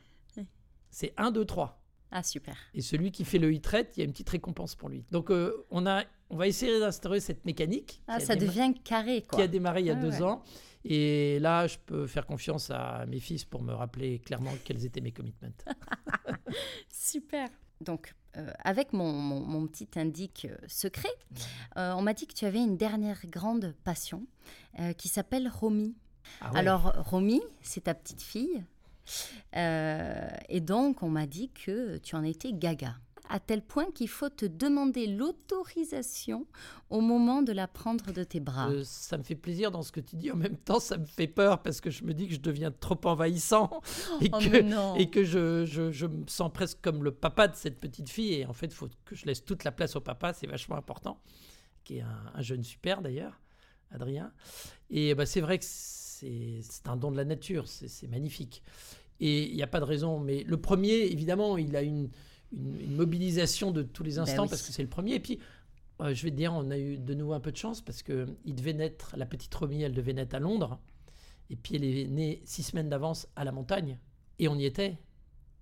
C'est 0.90 1.12
1 1.16 1.32
2 1.32 1.44
3. 1.44 1.82
Ah 2.12 2.22
super. 2.22 2.56
Et 2.72 2.80
celui 2.80 3.10
qui 3.10 3.24
fait 3.24 3.38
le 3.38 3.52
hit 3.52 3.68
il 3.96 3.98
y 3.98 4.02
a 4.02 4.04
une 4.04 4.12
petite 4.12 4.30
récompense 4.30 4.76
pour 4.76 4.88
lui. 4.88 5.04
Donc 5.10 5.32
on 5.70 5.86
a 5.86 6.04
on 6.34 6.36
va 6.36 6.48
essayer 6.48 6.80
d'instaurer 6.80 7.20
cette 7.20 7.44
mécanique. 7.44 8.02
Ah, 8.08 8.18
ça 8.18 8.34
devient 8.34 8.74
carré 8.82 9.22
quoi. 9.22 9.38
Qui 9.38 9.44
a 9.44 9.46
démarré 9.46 9.82
il 9.82 9.86
y 9.86 9.90
a 9.90 9.94
deux 9.94 10.20
ans. 10.20 10.42
Et 10.84 11.38
là, 11.38 11.68
je 11.68 11.78
peux 11.86 12.08
faire 12.08 12.26
confiance 12.26 12.72
à 12.72 13.06
mes 13.06 13.20
fils 13.20 13.44
pour 13.44 13.62
me 13.62 13.72
rappeler 13.72 14.18
clairement 14.18 14.50
quels 14.64 14.84
étaient 14.84 15.00
mes 15.00 15.12
commitments. 15.12 15.54
Super. 16.88 17.48
Donc, 17.80 18.14
euh, 18.36 18.50
avec 18.64 18.92
mon, 18.92 19.12
mon, 19.12 19.66
petit 19.68 19.88
indique 19.94 20.48
euh, 20.50 20.56
secret, 20.66 21.08
euh, 21.76 21.92
on 21.92 22.02
m'a 22.02 22.14
dit 22.14 22.26
que 22.26 22.34
tu 22.34 22.46
avais 22.46 22.58
une 22.58 22.76
dernière 22.76 23.24
grande 23.26 23.72
passion 23.84 24.26
qui 24.98 25.06
s'appelle 25.06 25.48
Romy. 25.48 25.94
Ah 26.40 26.50
Alors, 26.54 26.94
Romy, 27.08 27.40
c'est 27.62 27.84
ta 27.84 27.94
petite 27.94 28.22
fille. 28.22 28.64
et 29.54 30.60
donc, 30.60 31.04
on 31.04 31.08
m'a 31.08 31.28
dit 31.28 31.50
que 31.50 31.98
tu 31.98 32.16
en 32.16 32.24
étais 32.24 32.52
gaga 32.52 32.96
à 33.34 33.40
tel 33.40 33.62
point 33.62 33.90
qu'il 33.90 34.06
faut 34.06 34.28
te 34.28 34.46
demander 34.46 35.08
l'autorisation 35.08 36.46
au 36.88 37.00
moment 37.00 37.42
de 37.42 37.50
la 37.50 37.66
prendre 37.66 38.12
de 38.12 38.22
tes 38.22 38.38
bras. 38.38 38.70
Euh, 38.70 38.84
ça 38.84 39.18
me 39.18 39.24
fait 39.24 39.34
plaisir 39.34 39.72
dans 39.72 39.82
ce 39.82 39.90
que 39.90 39.98
tu 39.98 40.14
dis. 40.14 40.30
En 40.30 40.36
même 40.36 40.56
temps, 40.56 40.78
ça 40.78 40.98
me 40.98 41.04
fait 41.04 41.26
peur 41.26 41.60
parce 41.60 41.80
que 41.80 41.90
je 41.90 42.04
me 42.04 42.14
dis 42.14 42.28
que 42.28 42.34
je 42.34 42.40
deviens 42.40 42.70
trop 42.70 43.00
envahissant 43.02 43.82
et 44.20 44.30
oh, 44.32 44.38
que, 44.38 45.00
et 45.00 45.10
que 45.10 45.24
je, 45.24 45.64
je, 45.64 46.06
me 46.06 46.28
sens 46.28 46.52
presque 46.52 46.78
comme 46.80 47.02
le 47.02 47.10
papa 47.10 47.48
de 47.48 47.56
cette 47.56 47.80
petite 47.80 48.08
fille. 48.08 48.34
Et 48.34 48.46
en 48.46 48.52
fait, 48.52 48.66
il 48.66 48.74
faut 48.74 48.86
que 49.04 49.16
je 49.16 49.26
laisse 49.26 49.44
toute 49.44 49.64
la 49.64 49.72
place 49.72 49.96
au 49.96 50.00
papa. 50.00 50.32
C'est 50.32 50.46
vachement 50.46 50.76
important. 50.76 51.18
Qui 51.82 51.96
est 51.96 52.02
un, 52.02 52.40
jeune 52.40 52.62
super 52.62 53.02
d'ailleurs, 53.02 53.40
Adrien. 53.90 54.32
Et 54.90 55.12
bah, 55.16 55.26
c'est 55.26 55.40
vrai 55.40 55.58
que 55.58 55.64
c'est 55.66 56.62
un 56.86 56.96
don 56.96 57.10
de 57.10 57.16
la 57.16 57.24
nature. 57.24 57.66
C'est 57.66 58.06
magnifique. 58.06 58.62
Et 59.18 59.50
il 59.50 59.56
n'y 59.56 59.62
a 59.64 59.66
pas 59.66 59.80
de 59.80 59.84
raison. 59.84 60.20
Mais 60.20 60.44
le 60.44 60.56
premier, 60.56 61.06
évidemment, 61.10 61.58
il 61.58 61.74
a 61.74 61.82
une 61.82 62.10
une, 62.52 62.94
mobilisation 62.94 63.70
de 63.70 63.82
tous 63.82 64.02
les 64.02 64.14
ben 64.14 64.22
instants 64.22 64.46
parce 64.46 64.62
que 64.62 64.72
c'est 64.72 64.82
le 64.82 64.88
premier. 64.88 65.14
Et 65.14 65.20
puis, 65.20 65.38
euh, 66.00 66.14
je 66.14 66.22
vais 66.24 66.30
te 66.30 66.36
dire, 66.36 66.52
on 66.52 66.70
a 66.70 66.78
eu 66.78 66.98
de 66.98 67.14
nouveau 67.14 67.32
un 67.32 67.40
peu 67.40 67.52
de 67.52 67.56
chance 67.56 67.80
parce 67.80 68.02
que 68.02 68.26
il 68.44 68.54
devait 68.54 68.72
naître, 68.72 69.14
la 69.16 69.26
petite 69.26 69.54
Romy, 69.54 69.82
elle 69.82 69.94
devait 69.94 70.12
naître 70.12 70.34
à 70.34 70.40
Londres. 70.40 70.80
Et 71.50 71.56
puis, 71.56 71.76
elle 71.76 71.84
est 71.84 72.06
née 72.06 72.42
six 72.44 72.62
semaines 72.62 72.88
d'avance 72.88 73.28
à 73.36 73.44
la 73.44 73.52
montagne. 73.52 73.98
Et 74.38 74.48
on 74.48 74.56
y 74.56 74.64
était. 74.64 74.98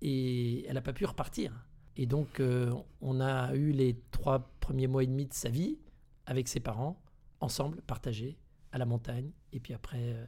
Et 0.01 0.65
elle 0.67 0.75
n'a 0.75 0.81
pas 0.81 0.93
pu 0.93 1.05
repartir. 1.05 1.53
Et 1.95 2.05
donc, 2.05 2.39
euh, 2.39 2.73
on 3.01 3.21
a 3.21 3.53
eu 3.55 3.71
les 3.71 3.99
trois 4.11 4.51
premiers 4.59 4.87
mois 4.87 5.03
et 5.03 5.07
demi 5.07 5.25
de 5.25 5.33
sa 5.33 5.49
vie 5.49 5.77
avec 6.25 6.47
ses 6.47 6.59
parents, 6.59 7.01
ensemble, 7.39 7.81
partagés, 7.81 8.37
à 8.71 8.77
la 8.77 8.85
montagne, 8.85 9.31
et 9.51 9.59
puis 9.59 9.73
après 9.73 10.13
euh, 10.13 10.25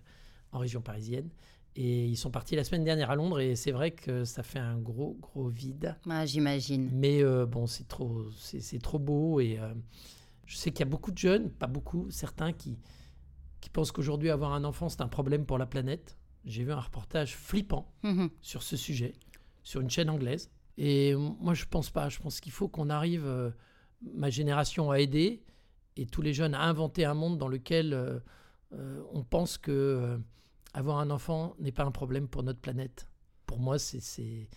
en 0.51 0.59
région 0.59 0.81
parisienne. 0.81 1.29
Et 1.77 2.05
ils 2.05 2.15
sont 2.15 2.31
partis 2.31 2.55
la 2.55 2.63
semaine 2.63 2.85
dernière 2.85 3.11
à 3.11 3.15
Londres 3.15 3.41
et 3.41 3.55
c'est 3.55 3.73
vrai 3.73 3.91
que 3.91 4.23
ça 4.23 4.43
fait 4.43 4.59
un 4.59 4.77
gros, 4.77 5.17
gros 5.19 5.49
vide. 5.49 5.97
Ah, 6.09 6.25
J'imagine. 6.25 6.89
Mais 6.93 7.21
euh, 7.21 7.45
bon, 7.45 7.67
c'est 7.67 7.87
trop, 7.87 8.29
c'est 8.37 8.81
trop 8.81 8.97
beau 8.97 9.41
et 9.41 9.59
euh, 9.59 9.73
je 10.45 10.55
sais 10.55 10.71
qu'il 10.71 10.79
y 10.79 10.87
a 10.87 10.89
beaucoup 10.89 11.11
de 11.11 11.17
jeunes, 11.17 11.51
pas 11.51 11.67
beaucoup, 11.67 12.09
certains 12.11 12.53
qui, 12.53 12.79
qui 13.59 13.69
pensent 13.69 13.91
qu'aujourd'hui 13.91 14.29
avoir 14.29 14.53
un 14.53 14.63
enfant 14.63 14.87
c'est 14.87 15.01
un 15.01 15.09
problème 15.09 15.45
pour 15.45 15.57
la 15.57 15.65
planète. 15.65 16.17
J'ai 16.45 16.63
vu 16.63 16.71
un 16.71 16.79
reportage 16.79 17.35
flippant 17.35 17.91
mhm. 18.03 18.29
sur 18.41 18.63
ce 18.63 18.77
sujet, 18.77 19.13
sur 19.63 19.81
une 19.81 19.89
chaîne 19.89 20.09
anglaise. 20.09 20.49
Et 20.77 21.13
moi 21.15 21.53
je 21.55 21.65
pense 21.65 21.89
pas, 21.89 22.07
je 22.07 22.19
pense 22.19 22.39
qu'il 22.39 22.53
faut 22.53 22.69
qu'on 22.69 22.89
arrive, 22.89 23.25
euh, 23.25 23.51
ma 24.13 24.29
génération 24.29 24.91
à 24.91 24.99
aider 24.99 25.43
et 25.97 26.05
tous 26.05 26.21
les 26.21 26.33
jeunes 26.33 26.53
à 26.53 26.61
inventer 26.61 27.03
un 27.03 27.15
monde 27.15 27.37
dans 27.37 27.47
lequel 27.49 28.21
on 29.13 29.23
pense 29.23 29.57
que 29.57 30.19
avoir 30.75 30.99
un 30.99 31.09
enfant 31.09 31.55
n'est 31.59 31.71
pas 31.71 31.85
un 31.85 31.91
problème 31.91 32.27
pour 32.27 32.43
notre 32.43 32.59
planète. 32.59 33.07
Pour 33.45 33.59
moi, 33.59 33.79
c'est 33.79 34.47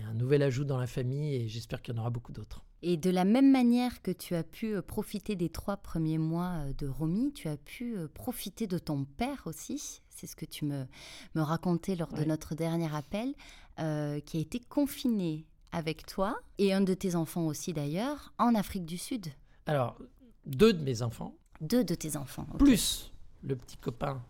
un 0.00 0.14
nouvel 0.14 0.42
ajout 0.42 0.64
dans 0.64 0.78
la 0.78 0.86
famille 0.86 1.34
et 1.34 1.48
j'espère 1.48 1.82
qu'il 1.82 1.94
y 1.94 1.98
en 1.98 2.00
aura 2.00 2.10
beaucoup 2.10 2.32
d'autres. 2.32 2.64
Et 2.82 2.96
de 2.96 3.10
la 3.10 3.24
même 3.24 3.50
manière 3.50 4.00
que 4.00 4.10
tu 4.10 4.34
as 4.34 4.44
pu 4.44 4.74
euh, 4.74 4.80
profiter 4.80 5.36
des 5.36 5.50
trois 5.50 5.76
premiers 5.76 6.16
mois 6.16 6.64
euh, 6.64 6.72
de 6.72 6.86
Romy, 6.86 7.32
tu 7.34 7.48
as 7.48 7.58
pu 7.58 7.94
euh, 7.94 8.08
profiter 8.08 8.66
de 8.66 8.78
ton 8.78 9.04
père 9.04 9.42
aussi. 9.44 10.00
C'est 10.08 10.26
ce 10.26 10.34
que 10.36 10.46
tu 10.46 10.64
me, 10.64 10.86
me 11.34 11.42
racontais 11.42 11.94
lors 11.94 12.12
de 12.12 12.24
notre 12.24 12.54
dernier 12.54 12.94
appel, 12.94 13.34
qui 13.76 14.36
a 14.36 14.40
été 14.40 14.60
confiné 14.60 15.46
avec 15.72 16.04
toi 16.04 16.38
et 16.58 16.74
un 16.74 16.82
de 16.82 16.92
tes 16.92 17.14
enfants 17.14 17.46
aussi 17.46 17.72
d'ailleurs 17.72 18.34
en 18.36 18.54
Afrique 18.54 18.84
du 18.84 18.98
Sud. 18.98 19.28
Alors, 19.64 19.96
deux 20.44 20.74
de 20.74 20.82
mes 20.82 21.00
enfants. 21.00 21.34
Deux 21.62 21.82
de 21.82 21.94
tes 21.94 22.18
enfants. 22.18 22.46
Plus 22.58 23.10
le 23.42 23.56
petit 23.56 23.78
copain 23.78 24.22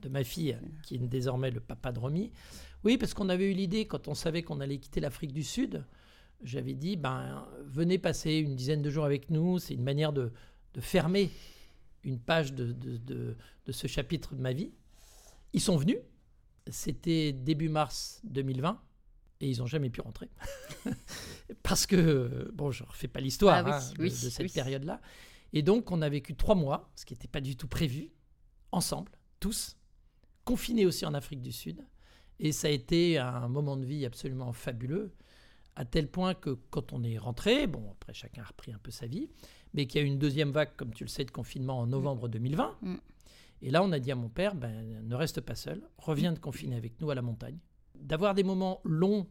de 0.00 0.08
ma 0.08 0.24
fille, 0.24 0.58
qui 0.82 0.96
est 0.96 0.98
désormais 0.98 1.50
le 1.50 1.60
papa 1.60 1.92
de 1.92 1.98
Romy. 1.98 2.32
Oui, 2.84 2.96
parce 2.96 3.14
qu'on 3.14 3.28
avait 3.28 3.50
eu 3.50 3.54
l'idée, 3.54 3.86
quand 3.86 4.08
on 4.08 4.14
savait 4.14 4.42
qu'on 4.42 4.60
allait 4.60 4.78
quitter 4.78 5.00
l'Afrique 5.00 5.32
du 5.32 5.42
Sud, 5.42 5.84
j'avais 6.42 6.74
dit, 6.74 6.96
ben, 6.96 7.46
venez 7.64 7.98
passer 7.98 8.34
une 8.34 8.54
dizaine 8.54 8.82
de 8.82 8.90
jours 8.90 9.04
avec 9.04 9.30
nous, 9.30 9.58
c'est 9.58 9.74
une 9.74 9.82
manière 9.82 10.12
de, 10.12 10.32
fermer 10.80 11.30
une 12.04 12.20
page 12.20 12.52
de, 12.52 12.72
de, 12.72 13.36
ce 13.72 13.88
chapitre 13.88 14.36
de 14.36 14.40
ma 14.40 14.52
vie. 14.52 14.72
Ils 15.52 15.60
sont 15.60 15.76
venus, 15.76 15.98
c'était 16.68 17.32
début 17.32 17.68
mars 17.68 18.20
2020, 18.24 18.80
et 19.40 19.50
ils 19.50 19.58
n'ont 19.58 19.66
jamais 19.66 19.90
pu 19.90 20.00
rentrer. 20.00 20.28
parce 21.62 21.86
que, 21.86 22.50
bon, 22.54 22.70
je 22.70 22.84
ne 22.84 22.88
refais 22.88 23.08
pas 23.08 23.20
l'histoire 23.20 23.64
ah 23.66 23.78
hein, 23.78 23.92
de, 23.98 24.08
cette 24.08 24.52
période-là. 24.52 25.00
Et 25.52 25.62
donc, 25.62 25.90
on 25.90 26.02
a 26.02 26.08
vécu 26.08 26.34
trois 26.34 26.54
mois, 26.54 26.90
ce 26.94 27.04
qui 27.04 27.14
n'était 27.14 27.28
pas 27.28 27.40
du 27.40 27.56
tout 27.56 27.68
prévu, 27.68 28.10
ensemble, 28.72 29.10
tous, 29.40 29.76
confiné 30.48 30.86
aussi 30.86 31.04
en 31.04 31.12
Afrique 31.12 31.42
du 31.42 31.52
Sud. 31.52 31.84
Et 32.40 32.52
ça 32.52 32.68
a 32.68 32.70
été 32.70 33.18
un 33.18 33.48
moment 33.48 33.76
de 33.76 33.84
vie 33.84 34.06
absolument 34.06 34.54
fabuleux, 34.54 35.12
à 35.76 35.84
tel 35.84 36.08
point 36.08 36.32
que 36.32 36.56
quand 36.70 36.94
on 36.94 37.02
est 37.02 37.18
rentré, 37.18 37.66
bon, 37.66 37.90
après 37.92 38.14
chacun 38.14 38.40
a 38.40 38.46
repris 38.46 38.72
un 38.72 38.78
peu 38.78 38.90
sa 38.90 39.06
vie, 39.06 39.28
mais 39.74 39.86
qu'il 39.86 40.00
y 40.00 40.04
a 40.04 40.06
eu 40.06 40.10
une 40.10 40.18
deuxième 40.18 40.50
vague, 40.50 40.70
comme 40.74 40.94
tu 40.94 41.04
le 41.04 41.08
sais, 41.10 41.26
de 41.26 41.30
confinement 41.30 41.80
en 41.80 41.86
novembre 41.86 42.28
2020. 42.28 42.78
Mm. 42.80 42.94
Et 43.60 43.70
là, 43.70 43.82
on 43.82 43.92
a 43.92 43.98
dit 43.98 44.10
à 44.10 44.14
mon 44.14 44.30
père, 44.30 44.54
ben, 44.54 45.06
ne 45.06 45.14
reste 45.14 45.42
pas 45.42 45.54
seul, 45.54 45.82
reviens 45.98 46.32
de 46.32 46.38
confiner 46.38 46.76
avec 46.76 46.98
nous 47.02 47.10
à 47.10 47.14
la 47.14 47.22
montagne. 47.22 47.58
D'avoir 47.94 48.34
des 48.34 48.42
moments 48.42 48.80
longs 48.84 49.26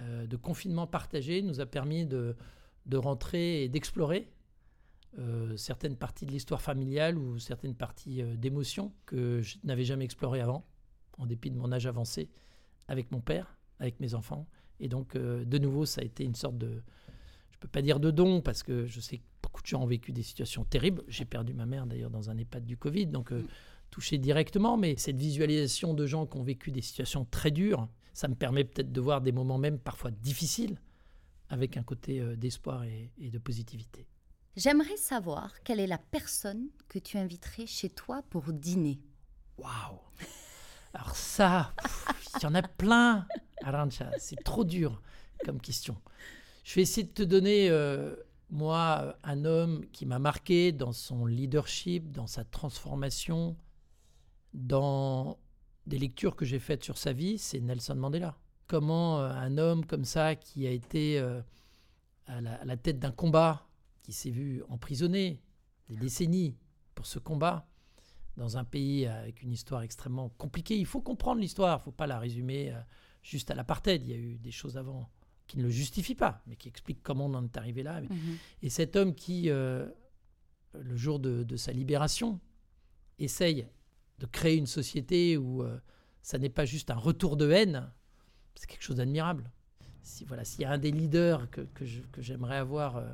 euh, 0.00 0.26
de 0.26 0.36
confinement 0.36 0.88
partagé 0.88 1.42
nous 1.42 1.60
a 1.60 1.66
permis 1.66 2.06
de, 2.06 2.34
de 2.86 2.96
rentrer 2.96 3.62
et 3.62 3.68
d'explorer 3.68 4.28
euh, 5.18 5.56
certaines 5.56 5.96
parties 5.96 6.24
de 6.24 6.30
l'histoire 6.30 6.62
familiale 6.62 7.18
ou 7.18 7.38
certaines 7.40 7.74
parties 7.74 8.22
euh, 8.22 8.36
d'émotions 8.36 8.92
que 9.06 9.40
je 9.42 9.58
n'avais 9.64 9.84
jamais 9.84 10.04
explorées 10.04 10.40
avant, 10.40 10.64
en 11.18 11.26
dépit 11.26 11.50
de 11.50 11.56
mon 11.56 11.72
âge 11.72 11.86
avancé, 11.86 12.30
avec 12.86 13.10
mon 13.10 13.20
père, 13.20 13.58
avec 13.80 13.98
mes 13.98 14.14
enfants. 14.14 14.46
Et 14.78 14.88
donc, 14.88 15.16
euh, 15.16 15.44
de 15.44 15.58
nouveau, 15.58 15.84
ça 15.84 16.00
a 16.00 16.04
été 16.04 16.22
une 16.22 16.36
sorte 16.36 16.58
de, 16.58 16.68
je 17.50 17.56
ne 17.56 17.60
peux 17.60 17.68
pas 17.68 17.82
dire 17.82 17.98
de 17.98 18.12
don, 18.12 18.40
parce 18.40 18.62
que 18.62 18.86
je 18.86 19.00
sais 19.00 19.18
que 19.18 19.24
beaucoup 19.42 19.62
de 19.62 19.66
gens 19.66 19.82
ont 19.82 19.86
vécu 19.86 20.12
des 20.12 20.22
situations 20.22 20.64
terribles. 20.64 21.02
J'ai 21.08 21.24
perdu 21.24 21.54
ma 21.54 21.66
mère 21.66 21.86
d'ailleurs 21.86 22.10
dans 22.10 22.30
un 22.30 22.38
EHPAD 22.38 22.64
du 22.64 22.76
Covid, 22.76 23.06
donc 23.06 23.32
touché 23.90 24.16
directement, 24.16 24.76
mais 24.76 24.94
cette 24.96 25.16
visualisation 25.16 25.92
de 25.92 26.06
gens 26.06 26.24
qui 26.24 26.38
ont 26.38 26.44
vécu 26.44 26.70
des 26.70 26.82
situations 26.82 27.24
très 27.24 27.50
dures, 27.50 27.88
ça 28.12 28.28
me 28.28 28.36
permet 28.36 28.62
peut-être 28.62 28.92
de 28.92 29.00
voir 29.00 29.20
des 29.22 29.32
moments 29.32 29.58
même 29.58 29.80
parfois 29.80 30.12
difficiles, 30.12 30.80
avec 31.48 31.76
un 31.76 31.82
côté 31.82 32.22
d'espoir 32.36 32.84
et 32.84 33.10
de 33.18 33.38
positivité. 33.38 34.06
J'aimerais 34.56 34.96
savoir 34.96 35.62
quelle 35.62 35.80
est 35.80 35.86
la 35.86 35.98
personne 35.98 36.68
que 36.88 36.98
tu 36.98 37.16
inviterais 37.18 37.66
chez 37.66 37.88
toi 37.88 38.22
pour 38.30 38.52
dîner. 38.52 39.00
Waouh 39.58 39.98
Alors 40.94 41.14
ça, 41.14 41.72
il 42.36 42.42
y 42.42 42.46
en 42.46 42.54
a 42.54 42.62
plein, 42.62 43.26
Arancha. 43.62 44.10
C'est 44.18 44.42
trop 44.42 44.64
dur 44.64 45.00
comme 45.44 45.60
question. 45.60 45.96
Je 46.64 46.74
vais 46.74 46.82
essayer 46.82 47.06
de 47.06 47.12
te 47.12 47.22
donner, 47.22 47.70
euh, 47.70 48.16
moi, 48.50 49.16
un 49.22 49.44
homme 49.44 49.86
qui 49.92 50.04
m'a 50.04 50.18
marqué 50.18 50.72
dans 50.72 50.92
son 50.92 51.26
leadership, 51.26 52.10
dans 52.10 52.26
sa 52.26 52.44
transformation. 52.44 53.56
dans 54.52 55.38
des 55.86 55.98
lectures 55.98 56.36
que 56.36 56.44
j'ai 56.44 56.58
faites 56.58 56.84
sur 56.84 56.98
sa 56.98 57.12
vie, 57.12 57.38
c'est 57.38 57.60
Nelson 57.60 57.96
Mandela. 57.96 58.36
Comment 58.66 59.20
euh, 59.20 59.30
un 59.32 59.58
homme 59.58 59.84
comme 59.84 60.04
ça, 60.04 60.36
qui 60.36 60.66
a 60.66 60.70
été 60.70 61.18
euh, 61.18 61.40
à, 62.26 62.40
la, 62.40 62.76
tête 62.76 62.98
d'un 62.98 63.10
combat, 63.10 63.66
qui 64.10 64.16
s'est 64.16 64.30
vu 64.30 64.64
emprisonné 64.68 65.40
des 65.88 65.94
décennies 65.94 66.56
pour 66.96 67.06
ce 67.06 67.20
combat, 67.20 67.68
dans 68.36 68.56
un 68.56 68.64
pays 68.64 69.06
avec 69.06 69.40
une 69.40 69.52
histoire 69.52 69.82
extrêmement 69.82 70.30
compliquée. 70.30 70.76
Il 70.76 70.86
faut 70.86 71.00
comprendre 71.00 71.40
l'histoire, 71.40 71.76
il 71.76 71.80
ne 71.82 71.84
faut 71.84 71.92
pas 71.92 72.08
la 72.08 72.18
résumer 72.18 72.72
euh, 72.72 72.80
juste 73.22 73.52
à 73.52 73.54
l'apartheid. 73.54 74.02
Il 74.02 74.10
y 74.10 74.14
a 74.14 74.16
eu 74.16 74.36
des 74.38 74.50
choses 74.50 74.76
avant 74.76 75.08
qui 75.46 75.58
ne 75.58 75.62
le 75.62 75.70
justifient 75.70 76.16
pas, 76.16 76.42
mais 76.48 76.56
qui 76.56 76.66
expliquent 76.66 77.04
comment 77.04 77.26
on 77.26 77.34
en 77.34 77.44
est 77.44 77.56
arrivé 77.56 77.84
là. 77.84 78.00
Mhm. 78.00 78.10
Et 78.62 78.68
cet 78.68 78.96
homme 78.96 79.14
qui, 79.14 79.44
le 79.44 79.94
jour 80.96 81.20
de, 81.20 81.44
de, 81.44 81.56
sa 81.56 81.70
libération, 81.70 82.40
essaye 83.20 83.68
de 84.18 84.26
créer 84.26 84.56
une 84.56 84.66
société 84.66 85.36
où 85.36 85.62
euh, 85.62 85.78
ça 86.22 86.38
n'est 86.38 86.50
pas 86.50 86.64
juste 86.64 86.90
un 86.90 86.96
retour 86.96 87.36
de 87.36 87.48
haine, 87.48 87.88
c'est 88.56 88.66
quelque 88.66 88.82
chose 88.82 88.96
d'admirable. 88.96 89.52
Si 90.02 90.24
voilà, 90.24 90.44
s'il 90.44 90.62
y 90.62 90.64
a 90.64 90.72
un 90.72 90.78
des 90.78 90.90
leaders 90.90 91.48
que, 91.50 91.60
que 91.60 92.22
j'aimerais 92.22 92.56
avoir 92.56 92.96
euh, 92.96 93.08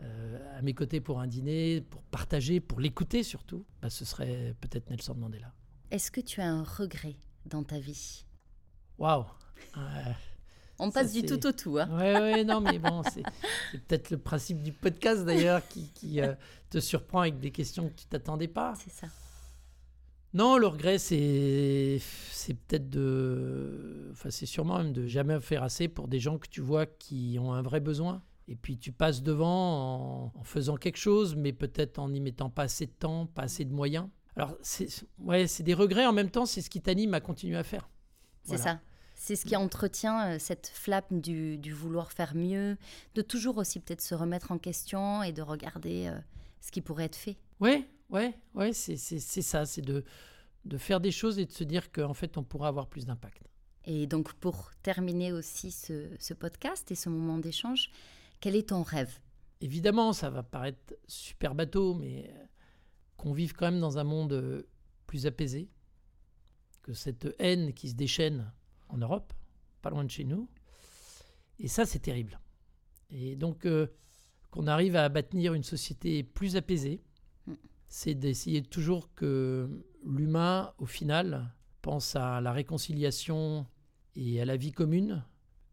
euh, 0.00 0.58
à 0.58 0.62
mes 0.62 0.74
côtés 0.74 1.00
pour 1.00 1.20
un 1.20 1.26
dîner, 1.26 1.80
pour 1.80 2.02
partager, 2.02 2.60
pour 2.60 2.80
l'écouter 2.80 3.22
surtout, 3.22 3.64
bah, 3.82 3.90
ce 3.90 4.04
serait 4.04 4.54
peut-être 4.60 4.90
Nelson 4.90 5.14
Mandela. 5.14 5.52
Est-ce 5.90 6.10
que 6.10 6.20
tu 6.20 6.40
as 6.40 6.48
un 6.48 6.62
regret 6.62 7.16
dans 7.46 7.64
ta 7.64 7.78
vie? 7.78 8.24
Waouh 8.98 9.24
On 10.78 10.90
passe 10.90 11.12
du 11.12 11.22
tout 11.22 11.46
au 11.46 11.52
tout. 11.52 11.78
Hein. 11.78 11.88
Oui, 11.92 11.98
ouais, 11.98 12.44
non, 12.44 12.60
mais 12.60 12.78
bon, 12.78 13.02
c'est 13.12 13.22
peut-être 13.72 14.10
le 14.10 14.18
principe 14.18 14.62
du 14.62 14.72
podcast 14.72 15.24
d'ailleurs 15.24 15.66
qui, 15.68 15.90
qui 15.92 16.20
te 16.70 16.78
surprend 16.78 17.20
avec 17.20 17.40
des 17.40 17.50
questions 17.50 17.88
que 17.88 17.94
tu 17.94 18.06
t'attendais 18.06 18.48
pas. 18.48 18.74
C'est 18.76 18.92
ça. 18.92 19.08
Non, 20.32 20.58
le 20.58 20.68
regret, 20.68 20.98
c'est, 20.98 21.98
c'est 22.30 22.54
peut-être 22.54 22.88
de. 22.88 24.08
Enfin, 24.12 24.30
c'est 24.30 24.46
sûrement 24.46 24.78
même 24.78 24.92
de 24.92 25.06
jamais 25.08 25.40
faire 25.40 25.64
assez 25.64 25.88
pour 25.88 26.06
des 26.06 26.20
gens 26.20 26.38
que 26.38 26.48
tu 26.48 26.60
vois 26.60 26.86
qui 26.86 27.36
ont 27.40 27.52
un 27.52 27.62
vrai 27.62 27.80
besoin. 27.80 28.22
Et 28.50 28.56
puis 28.56 28.76
tu 28.76 28.92
passes 28.92 29.22
devant 29.22 30.32
en, 30.34 30.44
faisant 30.44 30.76
quelque 30.76 30.98
chose, 30.98 31.36
mais 31.36 31.52
peut-être 31.52 31.98
en 31.98 32.10
n'y 32.10 32.20
mettant 32.20 32.50
pas 32.50 32.64
assez 32.64 32.84
de 32.86 32.92
temps, 32.92 33.26
pas 33.26 33.42
assez 33.42 33.64
de 33.64 33.72
moyens. 33.72 34.08
Alors, 34.36 34.54
c'est, 34.60 34.88
ouais, 35.18 35.46
c'est 35.46 35.62
des 35.62 35.74
regrets. 35.74 36.04
En 36.04 36.12
même 36.12 36.30
temps, 36.30 36.44
c'est 36.44 36.60
ce 36.60 36.68
qui 36.68 36.82
t'anime 36.82 37.14
à 37.14 37.20
continuer 37.20 37.56
à 37.56 37.64
faire. 37.64 37.88
C'est 38.44 38.58
ça. 38.58 38.80
C'est 39.14 39.36
ce 39.36 39.44
qui 39.44 39.54
entretient 39.54 40.30
euh, 40.30 40.36
cette 40.38 40.66
flamme 40.66 41.20
du, 41.20 41.58
du, 41.58 41.72
vouloir 41.72 42.10
faire 42.10 42.34
mieux, 42.34 42.78
de 43.14 43.22
toujours 43.22 43.58
aussi 43.58 43.78
peut-être 43.78 44.00
se 44.00 44.14
remettre 44.14 44.50
en 44.50 44.58
question 44.58 45.22
et 45.22 45.32
de 45.32 45.42
regarder 45.42 46.06
euh, 46.06 46.18
ce 46.60 46.70
qui 46.70 46.80
pourrait 46.80 47.04
être 47.04 47.16
fait. 47.16 47.36
Oui, 47.60 47.86
Ouais, 48.10 48.34
ouais, 48.54 48.72
c'est 48.72 48.96
ça, 48.96 49.64
c'est 49.66 49.82
de, 49.82 50.04
de 50.64 50.78
faire 50.78 51.00
des 51.00 51.12
choses 51.12 51.38
et 51.38 51.46
de 51.46 51.52
se 51.52 51.64
dire 51.64 51.92
qu'en 51.92 52.14
fait, 52.14 52.36
on 52.36 52.42
pourra 52.42 52.68
avoir 52.68 52.88
plus 52.88 53.06
d'impact. 53.06 53.42
Et 53.84 54.06
donc, 54.06 54.32
pour 54.34 54.70
terminer 54.82 55.32
aussi 55.32 55.70
ce, 55.70 56.08
ce 56.18 56.34
podcast 56.34 56.90
et 56.90 56.96
ce 56.96 57.08
moment 57.08 57.38
d'échange, 57.38 57.90
quel 58.40 58.56
est 58.56 58.70
ton 58.70 58.82
rêve? 58.82 59.20
Évidemment, 59.60 60.12
ça 60.12 60.30
va 60.30 60.42
paraître 60.42 60.94
super 61.06 61.54
bateau, 61.54 61.94
mais 61.94 62.30
euh, 62.30 62.44
qu'on 63.16 63.32
vive 63.32 63.52
quand 63.52 63.70
même 63.70 63.80
dans 63.80 63.98
un 63.98 64.04
monde 64.04 64.32
euh, 64.32 64.62
plus 65.06 65.26
apaisé, 65.26 65.68
que 66.82 66.92
cette 66.92 67.34
haine 67.38 67.74
qui 67.74 67.90
se 67.90 67.94
déchaîne 67.94 68.50
en 68.88 68.96
Europe, 68.96 69.32
pas 69.82 69.90
loin 69.90 70.04
de 70.04 70.10
chez 70.10 70.24
nous. 70.24 70.48
Et 71.58 71.68
ça, 71.68 71.84
c'est 71.84 71.98
terrible. 71.98 72.40
Et 73.10 73.36
donc, 73.36 73.66
euh, 73.66 73.86
qu'on 74.50 74.66
arrive 74.66 74.96
à 74.96 75.08
bâtir 75.08 75.54
une 75.54 75.62
société 75.62 76.22
plus 76.22 76.56
apaisée, 76.56 77.02
c'est 77.88 78.14
d'essayer 78.14 78.62
toujours 78.62 79.12
que 79.14 79.68
l'humain, 80.04 80.72
au 80.78 80.86
final, 80.86 81.52
pense 81.82 82.16
à 82.16 82.40
la 82.40 82.52
réconciliation 82.52 83.66
et 84.14 84.40
à 84.40 84.44
la 84.44 84.56
vie 84.56 84.72
commune 84.72 85.24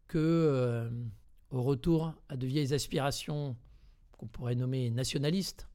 que 0.08 0.18
euh, 0.18 0.90
au 1.50 1.62
retour 1.62 2.14
à 2.28 2.36
de 2.36 2.46
vieilles 2.46 2.74
aspirations 2.74 3.56
qu'on 4.12 4.26
pourrait 4.26 4.54
nommer 4.54 4.90
nationalistes, 4.90 5.68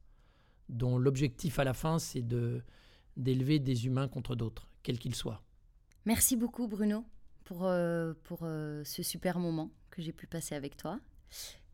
dont 0.68 0.98
l'objectif 0.98 1.58
à 1.58 1.64
la 1.64 1.74
fin, 1.74 1.98
c'est 1.98 2.22
de 2.22 2.62
d'élever 3.16 3.60
des 3.60 3.86
humains 3.86 4.08
contre 4.08 4.34
d'autres, 4.34 4.68
quels 4.82 4.98
qu'ils 4.98 5.14
soient. 5.14 5.40
Merci 6.04 6.36
beaucoup 6.36 6.66
Bruno 6.66 7.04
pour, 7.44 7.64
euh, 7.64 8.12
pour 8.24 8.40
euh, 8.42 8.82
ce 8.84 9.04
super 9.04 9.38
moment 9.38 9.70
que 9.90 10.02
j'ai 10.02 10.12
pu 10.12 10.26
passer 10.26 10.56
avec 10.56 10.76
toi. 10.76 10.98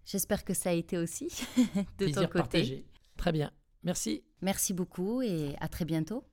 J'espère 0.04 0.44
que 0.44 0.52
ça 0.52 0.70
a 0.70 0.72
été 0.72 0.98
aussi 0.98 1.28
de 1.98 2.06
ton 2.08 2.26
côté. 2.26 2.28
Partagé. 2.28 2.84
Très 3.16 3.32
bien. 3.32 3.50
Merci. 3.82 4.22
Merci 4.42 4.74
beaucoup 4.74 5.22
et 5.22 5.54
à 5.60 5.68
très 5.68 5.84
bientôt. 5.84 6.24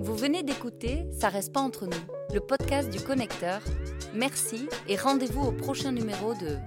Vous 0.00 0.16
venez 0.16 0.42
d'écouter 0.42 1.06
Ça 1.12 1.28
reste 1.28 1.52
pas 1.52 1.60
entre 1.60 1.86
nous, 1.86 2.34
le 2.34 2.40
podcast 2.40 2.90
du 2.90 3.00
connecteur. 3.00 3.62
Merci 4.14 4.68
et 4.88 4.96
rendez-vous 4.96 5.42
au 5.42 5.52
prochain 5.52 5.92
numéro 5.92 6.34
de 6.34 6.58